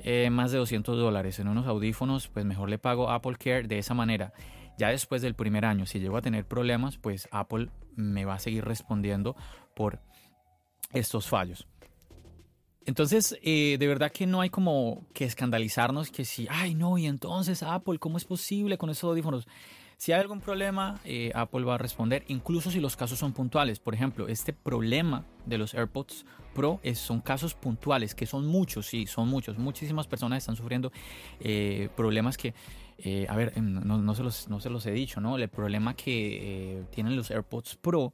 eh, 0.00 0.28
más 0.30 0.50
de 0.50 0.58
200 0.58 0.98
dólares 0.98 1.38
en 1.38 1.48
unos 1.48 1.66
audífonos, 1.66 2.28
pues 2.28 2.44
mejor 2.44 2.68
le 2.68 2.78
pago 2.78 3.10
Apple 3.10 3.36
Care 3.36 3.64
de 3.64 3.78
esa 3.78 3.94
manera. 3.94 4.32
Ya 4.78 4.88
después 4.88 5.20
del 5.20 5.34
primer 5.34 5.66
año, 5.66 5.84
si 5.84 6.00
llego 6.00 6.16
a 6.16 6.22
tener 6.22 6.46
problemas, 6.46 6.96
pues 6.96 7.28
Apple 7.32 7.68
me 7.96 8.24
va 8.24 8.34
a 8.34 8.38
seguir 8.38 8.64
respondiendo 8.64 9.36
por 9.74 10.00
estos 10.92 11.28
fallos. 11.28 11.68
Entonces, 12.90 13.38
eh, 13.44 13.76
de 13.78 13.86
verdad 13.86 14.10
que 14.10 14.26
no 14.26 14.40
hay 14.40 14.50
como 14.50 15.06
que 15.14 15.24
escandalizarnos 15.24 16.10
que 16.10 16.24
si, 16.24 16.48
ay 16.50 16.74
no, 16.74 16.98
y 16.98 17.06
entonces 17.06 17.62
Apple, 17.62 18.00
¿cómo 18.00 18.16
es 18.16 18.24
posible 18.24 18.78
con 18.78 18.90
esos 18.90 19.04
audífonos? 19.04 19.46
Si 19.96 20.10
hay 20.10 20.20
algún 20.20 20.40
problema, 20.40 20.98
eh, 21.04 21.30
Apple 21.36 21.62
va 21.62 21.76
a 21.76 21.78
responder, 21.78 22.24
incluso 22.26 22.68
si 22.68 22.80
los 22.80 22.96
casos 22.96 23.16
son 23.16 23.32
puntuales. 23.32 23.78
Por 23.78 23.94
ejemplo, 23.94 24.26
este 24.26 24.52
problema 24.52 25.24
de 25.46 25.56
los 25.56 25.72
AirPods 25.72 26.26
Pro 26.52 26.80
es, 26.82 26.98
son 26.98 27.20
casos 27.20 27.54
puntuales, 27.54 28.16
que 28.16 28.26
son 28.26 28.44
muchos, 28.44 28.86
sí, 28.86 29.06
son 29.06 29.28
muchos. 29.28 29.56
Muchísimas 29.56 30.08
personas 30.08 30.38
están 30.38 30.56
sufriendo 30.56 30.90
eh, 31.38 31.90
problemas 31.94 32.36
que, 32.36 32.54
eh, 32.98 33.24
a 33.28 33.36
ver, 33.36 33.52
em, 33.54 33.72
no, 33.72 34.14
se 34.16 34.24
los, 34.24 34.48
no, 34.48 34.58
se 34.58 34.68
los, 34.68 34.84
he 34.86 34.90
dicho, 34.90 35.20
¿no? 35.20 35.38
El 35.38 35.48
problema 35.48 35.94
que 35.94 36.82
tienen 36.90 37.14
los 37.14 37.30
AirPods 37.30 37.76
Pro, 37.76 38.12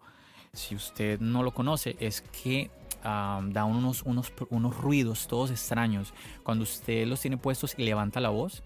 si 0.53 0.75
usted 0.75 1.19
no 1.19 1.43
lo 1.43 1.55
conoce, 1.55 1.97
es 1.99 2.21
que 2.21 2.71
da 3.03 3.65
unos, 3.65 4.03
unos, 4.03 4.33
unos 4.51 4.77
ruidos 4.77 5.27
todos 5.27 5.51
extraños. 5.51 6.13
Cuando 6.43 6.65
usted 6.65 7.07
los 7.07 7.21
tiene 7.21 7.37
puestos 7.37 7.75
y 7.77 7.85
levanta 7.85 8.21
la 8.21 8.31
voz, 8.31 8.63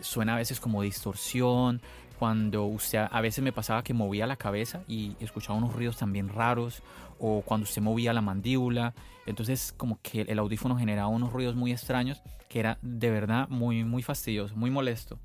suena 0.00 0.34
a 0.34 0.36
veces 0.36 0.60
como 0.60 0.82
distorsión, 0.82 1.80
cuando 2.18 2.64
usted 2.64 3.06
a 3.10 3.20
veces 3.20 3.44
me 3.44 3.52
pasaba 3.52 3.84
que 3.84 3.94
movía 3.94 4.26
la 4.26 4.36
cabeza 4.36 4.82
y 4.88 5.14
escuchaba 5.20 5.56
unos 5.56 5.72
ruidos 5.72 5.96
también 5.96 6.28
raros. 6.28 6.82
O 7.20 7.42
cuando 7.42 7.64
usted 7.64 7.82
movía 7.82 8.12
la 8.12 8.20
mandíbula. 8.20 8.94
Entonces 9.26 9.72
como 9.76 10.00
que 10.02 10.22
el 10.22 10.38
audífono 10.38 10.76
generaba 10.76 11.08
unos 11.08 11.32
ruidos 11.32 11.54
muy 11.54 11.72
extraños 11.72 12.22
que 12.48 12.60
era 12.60 12.78
de 12.80 13.10
verdad 13.10 13.48
muy 13.48 13.84
muy 13.84 14.02
fastidioso 14.02 14.56
muy 14.56 14.70
molesto. 14.70 15.18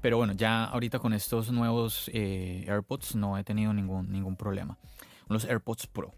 Pero 0.00 0.16
bueno 0.16 0.32
ya 0.32 0.64
ahorita 0.64 0.98
con 0.98 1.12
estos 1.12 1.50
nuevos 1.52 2.10
eh, 2.12 2.64
AirPods 2.68 3.14
no 3.14 3.38
he 3.38 3.44
tenido 3.44 3.72
ningún 3.72 4.10
ningún 4.10 4.36
problema. 4.36 4.78
Los 5.28 5.44
AirPods 5.44 5.86
Pro 5.86 6.14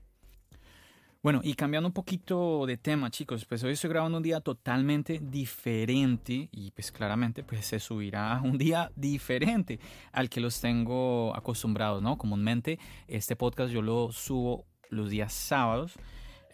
bueno, 1.25 1.41
y 1.43 1.55
cambiando 1.55 1.87
un 1.87 1.95
poquito 1.95 2.67
de 2.67 2.77
tema, 2.77 3.11
chicos, 3.11 3.47
pues 3.47 3.65
hoy 3.65 3.73
estoy 3.73 3.89
grabando 3.89 4.19
un 4.19 4.23
día 4.23 4.43
totalmente 4.43 5.19
diferente 5.23 6.51
y 6.53 6.71
pues 6.73 6.93
claramente 6.93 7.43
pues 7.43 7.65
se 7.65 7.81
subirá 7.81 8.39
un 8.45 8.59
día 8.59 8.93
diferente 8.95 9.81
al 10.13 10.29
que 10.29 10.43
los 10.43 10.61
tengo 10.61 11.35
acostumbrados, 11.35 12.03
¿no? 12.03 12.19
Comúnmente 12.19 12.79
este 13.09 13.37
podcast 13.37 13.73
yo 13.73 13.81
lo 13.81 14.13
subo 14.13 14.67
los 14.91 15.09
días 15.09 15.33
sábados, 15.33 15.95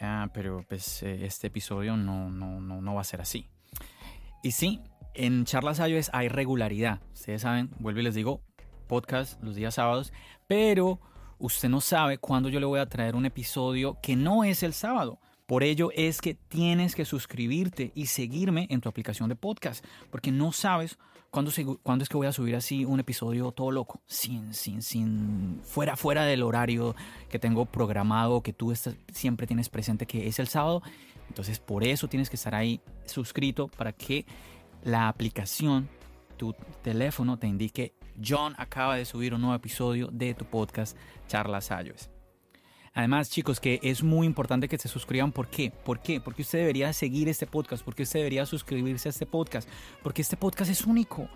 ah, 0.01 0.31
pero 0.33 0.65
pues 0.69 1.03
eh, 1.03 1.27
este 1.27 1.49
episodio 1.49 1.97
no, 1.97 2.31
no, 2.31 2.61
no, 2.61 2.81
no 2.81 2.95
va 2.95 3.01
a 3.01 3.05
ser 3.05 3.21
así. 3.21 3.49
Y 4.45 4.53
sí, 4.53 4.81
en 5.15 5.47
Charlas 5.47 5.81
iOS 5.81 6.11
hay 6.13 6.29
regularidad, 6.29 7.01
ustedes 7.13 7.43
saben, 7.43 7.71
vuelvo 7.81 7.99
y 7.99 8.05
les 8.05 8.15
digo, 8.15 8.41
podcast 8.87 9.43
los 9.43 9.57
días 9.57 9.75
sábados, 9.75 10.13
pero 10.47 11.01
usted 11.41 11.69
no 11.69 11.81
sabe 11.81 12.19
cuándo 12.19 12.49
yo 12.49 12.61
le 12.61 12.67
voy 12.67 12.79
a 12.79 12.87
traer 12.87 13.17
un 13.17 13.27
episodio 13.27 13.99
que 14.03 14.15
no 14.15 14.45
es 14.45 14.63
el 14.63 14.73
sábado. 14.73 15.19
Por 15.47 15.65
ello 15.65 15.91
es 15.97 16.21
que 16.21 16.35
tienes 16.35 16.95
que 16.95 17.05
suscribirte 17.05 17.91
y 17.97 18.07
seguirme 18.07 18.69
en 18.71 18.81
tu 18.81 18.89
aplicación 18.89 19.29
de 19.29 19.35
podcast, 19.35 19.85
porque 20.11 20.31
no 20.31 20.53
sabes 20.53 20.97
cuándo, 21.31 21.51
es 21.51 22.09
que 22.09 22.17
voy 22.17 22.27
a 22.27 22.33
subir 22.33 22.55
así 22.55 22.85
un 22.85 23.01
episodio 23.01 23.51
todo 23.51 23.71
loco, 23.73 24.01
sin, 24.07 24.55
sin, 24.55 24.83
sin, 24.83 25.61
fuera, 25.65 25.97
fuera 25.97 26.25
del 26.25 26.43
horario 26.43 26.95
que 27.29 27.39
tengo 27.39 27.67
programado, 27.67 28.43
que 28.43 28.53
tú 28.53 28.73
siempre 29.13 29.47
tienes 29.47 29.69
presente 29.69 30.07
que 30.07 30.29
es 30.29 30.39
el 30.39 30.47
sábado. 30.47 30.83
Entonces 31.29 31.59
por 31.59 31.85
eso 31.85 32.07
tienes 32.07 32.31
que 32.31 32.37
estar 32.37 32.55
ahí 32.55 32.81
suscrito 33.07 33.69
para 33.69 33.93
que 33.93 34.27
la 34.85 35.09
aplicación, 35.09 35.89
tu 36.37 36.55
teléfono 36.83 37.39
te 37.39 37.47
indique 37.47 37.95
John 38.25 38.55
acaba 38.59 38.97
de 38.97 39.05
subir 39.05 39.35
un 39.35 39.41
nuevo 39.41 39.57
episodio 39.57 40.09
de 40.13 40.35
tu 40.35 40.45
podcast 40.45 40.97
Charlas 41.27 41.71
iOS. 41.71 42.11
Además, 42.93 43.31
chicos, 43.31 43.61
que 43.61 43.79
es 43.83 44.03
muy 44.03 44.27
importante 44.27 44.69
que 44.69 44.79
se 44.79 44.89
suscriban. 44.89 45.33
¿Por 45.33 45.49
qué? 45.49 45.71
¿Por 45.71 46.01
qué? 46.01 46.21
Porque 46.21 46.43
usted 46.43 46.59
debería 46.59 46.93
seguir 46.93 47.29
este 47.29 47.47
podcast, 47.47 47.85
porque 47.85 48.03
usted 48.03 48.21
debería 48.21 48.47
suscribirse 48.47 49.09
a 49.09 49.11
este 49.11 49.27
podcast, 49.27 49.69
porque 50.03 50.23
este 50.23 50.37
podcast 50.37 50.71
es 50.71 50.85
único. 50.85 51.29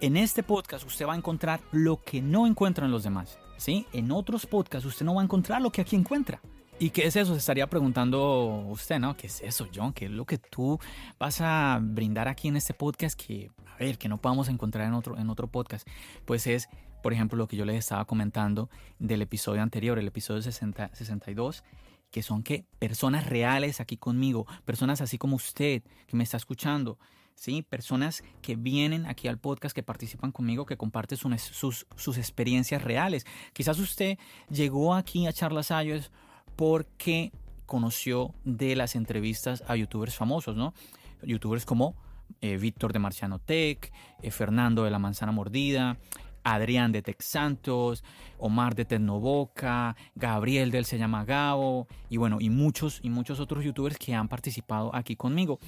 En 0.00 0.16
este 0.16 0.42
podcast 0.42 0.86
usted 0.86 1.06
va 1.06 1.12
a 1.12 1.16
encontrar 1.16 1.60
lo 1.72 2.02
que 2.02 2.20
no 2.22 2.46
encuentra 2.46 2.86
en 2.86 2.92
los 2.92 3.04
demás. 3.04 3.38
¿sí? 3.56 3.86
En 3.92 4.10
otros 4.12 4.46
podcasts 4.46 4.86
usted 4.86 5.06
no 5.06 5.14
va 5.14 5.22
a 5.22 5.24
encontrar 5.24 5.60
lo 5.60 5.70
que 5.70 5.80
aquí 5.80 5.96
encuentra. 5.96 6.40
¿Y 6.78 6.90
qué 6.90 7.06
es 7.06 7.14
eso? 7.14 7.32
Se 7.32 7.38
estaría 7.38 7.68
preguntando 7.68 8.66
usted, 8.68 8.98
¿no? 8.98 9.16
¿Qué 9.16 9.28
es 9.28 9.40
eso, 9.42 9.68
John? 9.72 9.92
¿Qué 9.92 10.06
es 10.06 10.10
lo 10.10 10.26
que 10.26 10.38
tú 10.38 10.80
vas 11.20 11.40
a 11.40 11.78
brindar 11.80 12.26
aquí 12.26 12.48
en 12.48 12.56
este 12.56 12.74
podcast 12.74 13.18
que, 13.18 13.50
a 13.66 13.76
ver, 13.78 13.96
que 13.96 14.08
no 14.08 14.18
podamos 14.18 14.48
encontrar 14.48 14.88
en 14.88 14.94
otro, 14.94 15.16
en 15.16 15.30
otro 15.30 15.46
podcast? 15.46 15.86
Pues 16.24 16.48
es, 16.48 16.68
por 17.00 17.12
ejemplo, 17.12 17.38
lo 17.38 17.46
que 17.46 17.56
yo 17.56 17.64
les 17.64 17.76
estaba 17.76 18.04
comentando 18.06 18.70
del 18.98 19.22
episodio 19.22 19.62
anterior, 19.62 20.00
el 20.00 20.08
episodio 20.08 20.42
60, 20.42 20.90
62, 20.92 21.62
que 22.10 22.22
son 22.22 22.42
que 22.42 22.66
personas 22.80 23.26
reales 23.26 23.80
aquí 23.80 23.96
conmigo, 23.96 24.44
personas 24.64 25.00
así 25.00 25.16
como 25.16 25.36
usted 25.36 25.82
que 26.08 26.16
me 26.16 26.24
está 26.24 26.38
escuchando, 26.38 26.98
¿sí? 27.36 27.62
Personas 27.62 28.24
que 28.42 28.56
vienen 28.56 29.06
aquí 29.06 29.28
al 29.28 29.38
podcast, 29.38 29.74
que 29.74 29.84
participan 29.84 30.32
conmigo, 30.32 30.66
que 30.66 30.76
comparten 30.76 31.18
sus, 31.18 31.86
sus, 31.96 32.18
experiencias 32.18 32.82
reales. 32.82 33.26
Quizás 33.52 33.78
usted 33.78 34.18
llegó 34.50 34.94
aquí 34.94 35.26
a 35.28 35.32
Charlas 35.32 35.70
Ayos 35.70 36.10
porque 36.56 37.32
conoció 37.66 38.34
de 38.44 38.76
las 38.76 38.94
entrevistas 38.94 39.64
a 39.66 39.76
youtubers 39.76 40.16
famosos, 40.16 40.56
¿no? 40.56 40.74
Youtubers 41.22 41.64
como 41.64 41.96
eh, 42.40 42.56
Víctor 42.56 42.92
de 42.92 42.98
Marciano 42.98 43.38
Tech, 43.38 43.92
eh, 44.22 44.30
Fernando 44.30 44.84
de 44.84 44.90
la 44.90 44.98
Manzana 44.98 45.32
Mordida, 45.32 45.98
Adrián 46.42 46.92
de 46.92 47.02
Tech 47.02 47.20
Santos, 47.22 48.04
Omar 48.38 48.74
de 48.74 48.84
Tecnoboca, 48.84 49.96
Gabriel 50.14 50.70
del 50.70 50.84
Se 50.84 50.98
llama 50.98 51.24
Gabo 51.24 51.88
y 52.10 52.18
bueno, 52.18 52.38
y 52.40 52.50
muchos 52.50 53.00
y 53.02 53.10
muchos 53.10 53.40
otros 53.40 53.64
youtubers 53.64 53.98
que 53.98 54.14
han 54.14 54.28
participado 54.28 54.94
aquí 54.94 55.16
conmigo. 55.16 55.58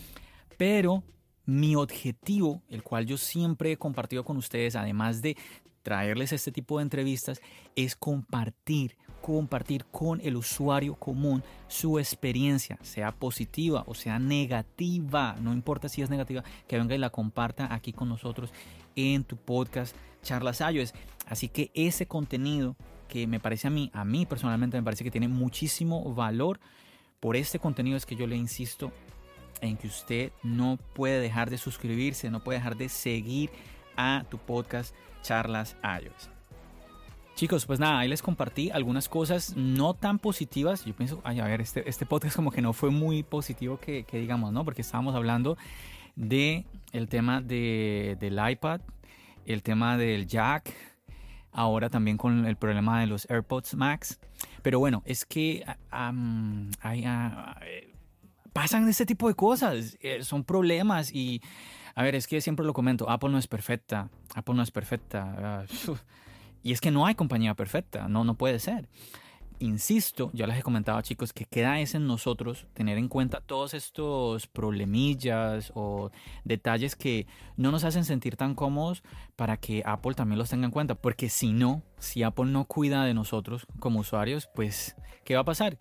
Pero 0.58 1.02
mi 1.46 1.76
objetivo, 1.76 2.62
el 2.68 2.82
cual 2.82 3.06
yo 3.06 3.16
siempre 3.16 3.72
he 3.72 3.76
compartido 3.76 4.24
con 4.24 4.36
ustedes, 4.36 4.76
además 4.76 5.22
de 5.22 5.36
traerles 5.82 6.32
este 6.32 6.52
tipo 6.52 6.78
de 6.78 6.82
entrevistas, 6.82 7.40
es 7.76 7.96
compartir 7.96 8.96
compartir 9.34 9.84
con 9.86 10.20
el 10.20 10.36
usuario 10.36 10.94
común 10.94 11.42
su 11.66 11.98
experiencia, 11.98 12.78
sea 12.82 13.10
positiva 13.10 13.82
o 13.88 13.94
sea 13.94 14.20
negativa, 14.20 15.34
no 15.40 15.52
importa 15.52 15.88
si 15.88 16.00
es 16.00 16.10
negativa, 16.10 16.44
que 16.68 16.78
venga 16.78 16.94
y 16.94 16.98
la 16.98 17.10
comparta 17.10 17.74
aquí 17.74 17.92
con 17.92 18.08
nosotros 18.08 18.52
en 18.94 19.24
tu 19.24 19.36
podcast 19.36 19.96
Charlas 20.22 20.60
iOS. 20.60 20.94
Así 21.26 21.48
que 21.48 21.72
ese 21.74 22.06
contenido 22.06 22.76
que 23.08 23.26
me 23.26 23.40
parece 23.40 23.66
a 23.66 23.70
mí, 23.70 23.90
a 23.94 24.04
mí 24.04 24.26
personalmente 24.26 24.76
me 24.76 24.84
parece 24.84 25.02
que 25.02 25.10
tiene 25.10 25.26
muchísimo 25.26 26.14
valor, 26.14 26.60
por 27.18 27.34
este 27.34 27.58
contenido 27.58 27.96
es 27.96 28.06
que 28.06 28.14
yo 28.14 28.28
le 28.28 28.36
insisto 28.36 28.92
en 29.60 29.76
que 29.76 29.88
usted 29.88 30.30
no 30.44 30.78
puede 30.94 31.18
dejar 31.18 31.50
de 31.50 31.58
suscribirse, 31.58 32.30
no 32.30 32.44
puede 32.44 32.58
dejar 32.58 32.76
de 32.76 32.88
seguir 32.88 33.50
a 33.96 34.24
tu 34.30 34.38
podcast 34.38 34.94
Charlas 35.22 35.76
iOS. 35.82 36.35
Chicos, 37.36 37.66
pues 37.66 37.78
nada, 37.78 37.98
ahí 37.98 38.08
les 38.08 38.22
compartí 38.22 38.70
algunas 38.70 39.10
cosas 39.10 39.54
no 39.56 39.92
tan 39.92 40.18
positivas. 40.18 40.86
Yo 40.86 40.96
pienso, 40.96 41.20
ay, 41.22 41.38
a 41.40 41.44
ver, 41.44 41.60
este, 41.60 41.86
este 41.86 42.06
podcast 42.06 42.34
como 42.34 42.50
que 42.50 42.62
no 42.62 42.72
fue 42.72 42.88
muy 42.88 43.22
positivo 43.24 43.78
que, 43.78 44.06
digamos, 44.10 44.54
¿no? 44.54 44.64
Porque 44.64 44.80
estábamos 44.80 45.14
hablando 45.14 45.58
de 46.14 46.64
el 46.92 47.08
tema 47.08 47.42
de, 47.42 48.16
del 48.18 48.40
iPad, 48.50 48.80
el 49.44 49.62
tema 49.62 49.98
del 49.98 50.26
jack, 50.26 50.72
ahora 51.52 51.90
también 51.90 52.16
con 52.16 52.46
el 52.46 52.56
problema 52.56 53.00
de 53.00 53.06
los 53.06 53.28
AirPods 53.28 53.74
Max. 53.74 54.18
Pero 54.62 54.78
bueno, 54.78 55.02
es 55.04 55.26
que 55.26 55.62
hay, 55.90 57.04
pasan 58.54 58.88
este 58.88 59.04
tipo 59.04 59.28
de 59.28 59.34
cosas, 59.34 59.98
eh, 60.00 60.22
son 60.22 60.42
problemas 60.42 61.12
y, 61.12 61.42
a 61.94 62.02
ver, 62.02 62.14
es 62.14 62.28
que 62.28 62.40
siempre 62.40 62.64
lo 62.64 62.72
comento, 62.72 63.10
Apple 63.10 63.28
no 63.28 63.36
es 63.36 63.46
perfecta, 63.46 64.08
Apple 64.34 64.54
no 64.54 64.62
es 64.62 64.70
perfecta. 64.70 65.34
Ah, 65.38 65.64
y 66.66 66.72
es 66.72 66.80
que 66.80 66.90
no 66.90 67.06
hay 67.06 67.14
compañía 67.14 67.54
perfecta, 67.54 68.08
no, 68.08 68.24
no 68.24 68.34
puede 68.34 68.58
ser 68.58 68.88
insisto, 69.58 70.30
ya 70.32 70.46
les 70.46 70.58
he 70.58 70.62
comentado 70.62 71.00
chicos 71.00 71.32
que 71.32 71.44
queda 71.44 71.80
es 71.80 71.94
en 71.94 72.06
nosotros 72.06 72.66
tener 72.74 72.98
en 72.98 73.08
cuenta 73.08 73.40
todos 73.40 73.74
estos 73.74 74.46
problemillas 74.46 75.72
o 75.74 76.10
detalles 76.44 76.96
que 76.96 77.26
no 77.56 77.70
nos 77.70 77.84
hacen 77.84 78.04
sentir 78.04 78.36
tan 78.36 78.54
cómodos 78.54 79.02
para 79.34 79.56
que 79.56 79.82
Apple 79.86 80.14
también 80.14 80.38
los 80.38 80.50
tenga 80.50 80.66
en 80.66 80.70
cuenta. 80.70 80.94
Porque 80.94 81.28
si 81.28 81.52
no, 81.52 81.82
si 81.98 82.22
Apple 82.22 82.46
no 82.46 82.64
cuida 82.66 83.04
de 83.04 83.14
nosotros 83.14 83.66
como 83.78 84.00
usuarios, 84.00 84.48
pues, 84.54 84.96
¿qué 85.24 85.34
va 85.34 85.40
a 85.40 85.44
pasar? 85.44 85.78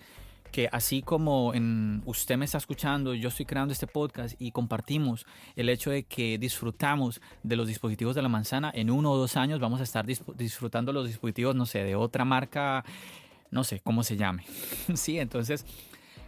Que 0.56 0.70
así 0.72 1.02
como 1.02 1.54
en 1.54 2.02
usted 2.06 2.38
me 2.38 2.46
está 2.46 2.60
escuchando, 2.60 3.14
yo 3.14 3.28
estoy 3.28 3.46
creando 3.46 3.74
este 3.74 3.88
podcast 3.88 4.40
y 4.40 4.52
compartimos 4.52 5.26
el 5.58 5.68
hecho 5.68 5.92
de 5.92 6.04
que 6.04 6.38
disfrutamos 6.38 7.20
de 7.44 7.58
los 7.58 7.68
dispositivos 7.68 8.16
de 8.16 8.22
la 8.22 8.30
manzana, 8.30 8.72
en 8.74 8.90
uno 8.90 9.12
o 9.12 9.18
dos 9.18 9.36
años 9.36 9.60
vamos 9.60 9.82
a 9.82 9.84
estar 9.84 10.06
disfrutando 10.06 10.94
los 10.94 11.08
dispositivos, 11.08 11.56
no 11.56 11.66
sé, 11.66 11.84
de 11.84 11.96
otra 11.96 12.24
marca 12.24 12.86
no 13.52 13.66
sé 13.66 13.82
cómo 13.82 14.02
se 14.04 14.16
llame. 14.16 14.46
sí, 14.94 15.20
entonces 15.20 15.66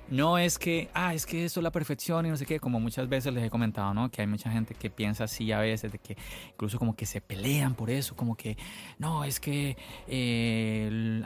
no 0.09 0.37
es 0.37 0.57
que, 0.57 0.89
ah, 0.93 1.13
es 1.13 1.25
que 1.25 1.45
esto 1.45 1.59
es 1.59 1.63
la 1.63 1.71
perfección 1.71 2.25
y 2.25 2.29
no 2.29 2.37
sé 2.37 2.45
qué, 2.45 2.59
como 2.59 2.79
muchas 2.79 3.09
veces 3.09 3.33
les 3.33 3.43
he 3.43 3.49
comentado, 3.49 3.93
¿no? 3.93 4.09
Que 4.09 4.21
hay 4.21 4.27
mucha 4.27 4.49
gente 4.51 4.73
que 4.73 4.89
piensa 4.89 5.25
así 5.25 5.51
a 5.51 5.59
veces, 5.59 5.91
de 5.91 5.99
que 5.99 6.17
incluso 6.49 6.79
como 6.79 6.95
que 6.95 7.05
se 7.05 7.21
pelean 7.21 7.75
por 7.75 7.89
eso, 7.89 8.15
como 8.15 8.35
que, 8.35 8.57
no, 8.99 9.23
es 9.23 9.39
que 9.39 9.77
eh, 10.07 11.21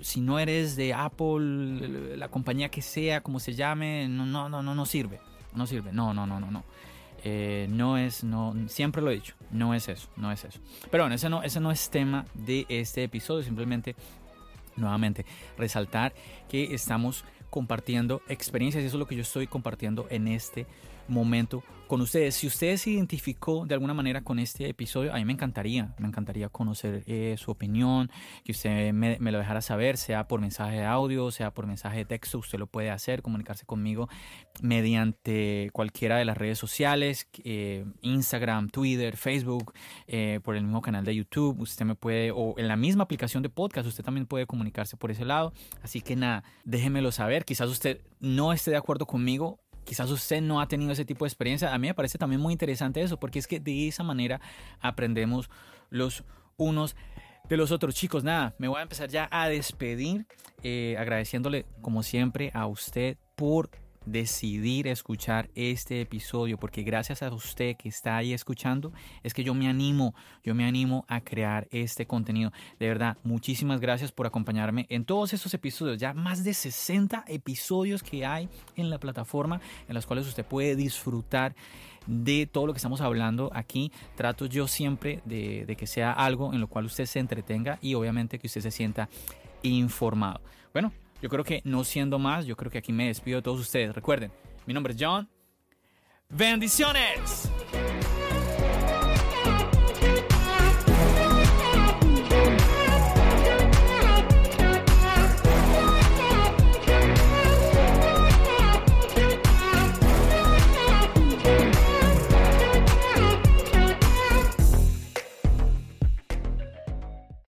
si 0.00 0.20
no 0.20 0.38
eres 0.38 0.76
de 0.76 0.94
Apple, 0.94 2.16
la 2.16 2.28
compañía 2.28 2.68
que 2.70 2.82
sea, 2.82 3.22
como 3.22 3.40
se 3.40 3.54
llame, 3.54 4.08
no, 4.08 4.24
no, 4.24 4.48
no, 4.48 4.62
no, 4.62 4.74
no 4.74 4.86
sirve, 4.86 5.20
no 5.54 5.66
sirve, 5.66 5.92
no, 5.92 6.14
no, 6.14 6.26
no, 6.26 6.40
no, 6.40 6.50
no. 6.50 6.64
Eh, 7.24 7.66
no 7.68 7.98
es, 7.98 8.22
no, 8.22 8.54
siempre 8.68 9.02
lo 9.02 9.10
he 9.10 9.14
dicho, 9.14 9.34
no 9.50 9.74
es 9.74 9.88
eso, 9.88 10.08
no 10.16 10.30
es 10.30 10.44
eso. 10.44 10.60
Pero 10.90 11.04
bueno, 11.04 11.16
ese 11.16 11.28
no, 11.28 11.42
ese 11.42 11.60
no 11.60 11.72
es 11.72 11.90
tema 11.90 12.24
de 12.34 12.66
este 12.68 13.02
episodio, 13.02 13.42
simplemente 13.42 13.96
nuevamente 14.76 15.24
resaltar 15.56 16.12
que 16.48 16.74
estamos 16.74 17.24
compartiendo 17.56 18.20
experiencias 18.28 18.84
y 18.84 18.86
eso 18.86 18.96
es 18.96 18.98
lo 18.98 19.06
que 19.06 19.16
yo 19.16 19.22
estoy 19.22 19.46
compartiendo 19.46 20.06
en 20.10 20.28
este 20.28 20.66
momento 21.08 21.62
con 21.86 22.00
ustedes. 22.00 22.34
Si 22.34 22.46
usted 22.46 22.76
se 22.76 22.90
identificó 22.90 23.64
de 23.66 23.74
alguna 23.74 23.94
manera 23.94 24.22
con 24.22 24.38
este 24.38 24.68
episodio, 24.68 25.12
a 25.12 25.16
mí 25.16 25.24
me 25.24 25.32
encantaría, 25.32 25.94
me 25.98 26.08
encantaría 26.08 26.48
conocer 26.48 27.04
eh, 27.06 27.36
su 27.38 27.50
opinión, 27.50 28.10
que 28.44 28.52
usted 28.52 28.92
me, 28.92 29.18
lo 29.18 29.38
dejara 29.38 29.60
saber, 29.60 29.96
sea 29.96 30.26
por 30.26 30.40
mensaje 30.40 30.78
de 30.78 30.84
audio, 30.84 31.30
sea 31.30 31.52
por 31.52 31.66
mensaje 31.66 31.98
de 31.98 32.04
texto, 32.04 32.38
usted 32.38 32.58
lo 32.58 32.66
puede 32.66 32.90
hacer, 32.90 33.22
comunicarse 33.22 33.64
conmigo 33.66 34.08
mediante 34.62 35.70
cualquiera 35.72 36.16
de 36.16 36.24
las 36.24 36.36
redes 36.36 36.58
sociales, 36.58 37.28
eh, 37.44 37.84
Instagram, 38.02 38.68
Twitter, 38.68 39.16
Facebook, 39.16 39.72
eh, 40.06 40.40
por 40.42 40.56
el 40.56 40.64
mismo 40.64 40.82
canal 40.82 41.04
de 41.04 41.14
YouTube, 41.14 41.60
usted 41.60 41.84
me 41.84 41.94
puede, 41.94 42.30
o 42.32 42.54
en 42.58 42.68
la 42.68 42.76
misma 42.76 43.04
aplicación 43.04 43.42
de 43.42 43.48
podcast, 43.48 43.86
usted 43.86 44.04
también 44.04 44.26
puede 44.26 44.46
comunicarse 44.46 44.96
por 44.96 45.10
ese 45.10 45.24
lado. 45.24 45.52
Así 45.82 46.00
que 46.00 46.16
nada, 46.16 46.42
déjemelo 46.64 47.12
saber, 47.12 47.44
quizás 47.44 47.68
usted 47.68 48.00
no 48.18 48.52
esté 48.52 48.70
de 48.70 48.76
acuerdo 48.78 49.06
conmigo, 49.06 49.60
quizás 49.86 50.10
usted 50.10 50.42
no 50.42 50.60
ha 50.60 50.68
tenido 50.68 50.92
ese 50.92 51.06
tipo 51.06 51.24
de 51.24 51.28
experiencia. 51.28 51.72
A 51.72 51.78
mí 51.78 51.86
me 51.86 51.94
parece 51.94 52.18
también 52.18 52.40
muy 52.40 52.52
interesante 52.52 53.00
eso, 53.00 53.18
porque 53.18 53.38
es 53.38 53.46
que 53.46 53.60
de 53.60 53.88
esa 53.88 54.02
manera 54.02 54.40
aprendemos 54.80 55.48
los 55.88 56.24
unos 56.58 56.96
de 57.48 57.56
los 57.56 57.70
otros. 57.70 57.94
Chicos, 57.94 58.24
nada, 58.24 58.54
me 58.58 58.68
voy 58.68 58.80
a 58.80 58.82
empezar 58.82 59.08
ya 59.08 59.28
a 59.30 59.48
despedir, 59.48 60.26
eh, 60.62 60.96
agradeciéndole 60.98 61.64
como 61.80 62.02
siempre 62.02 62.50
a 62.52 62.66
usted 62.66 63.16
por 63.36 63.70
decidir 64.06 64.86
escuchar 64.86 65.50
este 65.54 66.00
episodio 66.00 66.58
porque 66.58 66.82
gracias 66.82 67.22
a 67.22 67.32
usted 67.32 67.76
que 67.76 67.88
está 67.88 68.16
ahí 68.16 68.32
escuchando 68.32 68.92
es 69.22 69.34
que 69.34 69.44
yo 69.44 69.52
me 69.52 69.68
animo, 69.68 70.14
yo 70.42 70.54
me 70.54 70.64
animo 70.64 71.04
a 71.08 71.20
crear 71.20 71.68
este 71.70 72.06
contenido. 72.06 72.52
De 72.78 72.88
verdad, 72.88 73.18
muchísimas 73.24 73.80
gracias 73.80 74.12
por 74.12 74.26
acompañarme 74.26 74.86
en 74.88 75.04
todos 75.04 75.34
estos 75.34 75.52
episodios, 75.54 75.98
ya 75.98 76.14
más 76.14 76.44
de 76.44 76.54
60 76.54 77.24
episodios 77.28 78.02
que 78.02 78.24
hay 78.24 78.48
en 78.76 78.88
la 78.88 78.98
plataforma 78.98 79.60
en 79.88 79.94
las 79.94 80.06
cuales 80.06 80.26
usted 80.26 80.46
puede 80.46 80.76
disfrutar 80.76 81.54
de 82.06 82.46
todo 82.46 82.66
lo 82.68 82.72
que 82.72 82.78
estamos 82.78 83.00
hablando 83.00 83.50
aquí. 83.52 83.90
Trato 84.14 84.46
yo 84.46 84.68
siempre 84.68 85.20
de, 85.24 85.66
de 85.66 85.76
que 85.76 85.86
sea 85.86 86.12
algo 86.12 86.54
en 86.54 86.60
lo 86.60 86.68
cual 86.68 86.86
usted 86.86 87.06
se 87.06 87.18
entretenga 87.18 87.78
y 87.82 87.94
obviamente 87.94 88.38
que 88.38 88.46
usted 88.46 88.60
se 88.60 88.70
sienta 88.70 89.08
informado. 89.62 90.40
Bueno, 90.72 90.92
yo 91.22 91.28
creo 91.28 91.44
que 91.44 91.62
no 91.64 91.84
siendo 91.84 92.18
más, 92.18 92.46
yo 92.46 92.56
creo 92.56 92.70
que 92.70 92.78
aquí 92.78 92.92
me 92.92 93.08
despido 93.08 93.36
de 93.36 93.42
todos 93.42 93.60
ustedes. 93.60 93.94
Recuerden, 93.94 94.30
mi 94.66 94.74
nombre 94.74 94.92
es 94.92 94.98
John. 95.00 95.28
Bendiciones. 96.28 97.50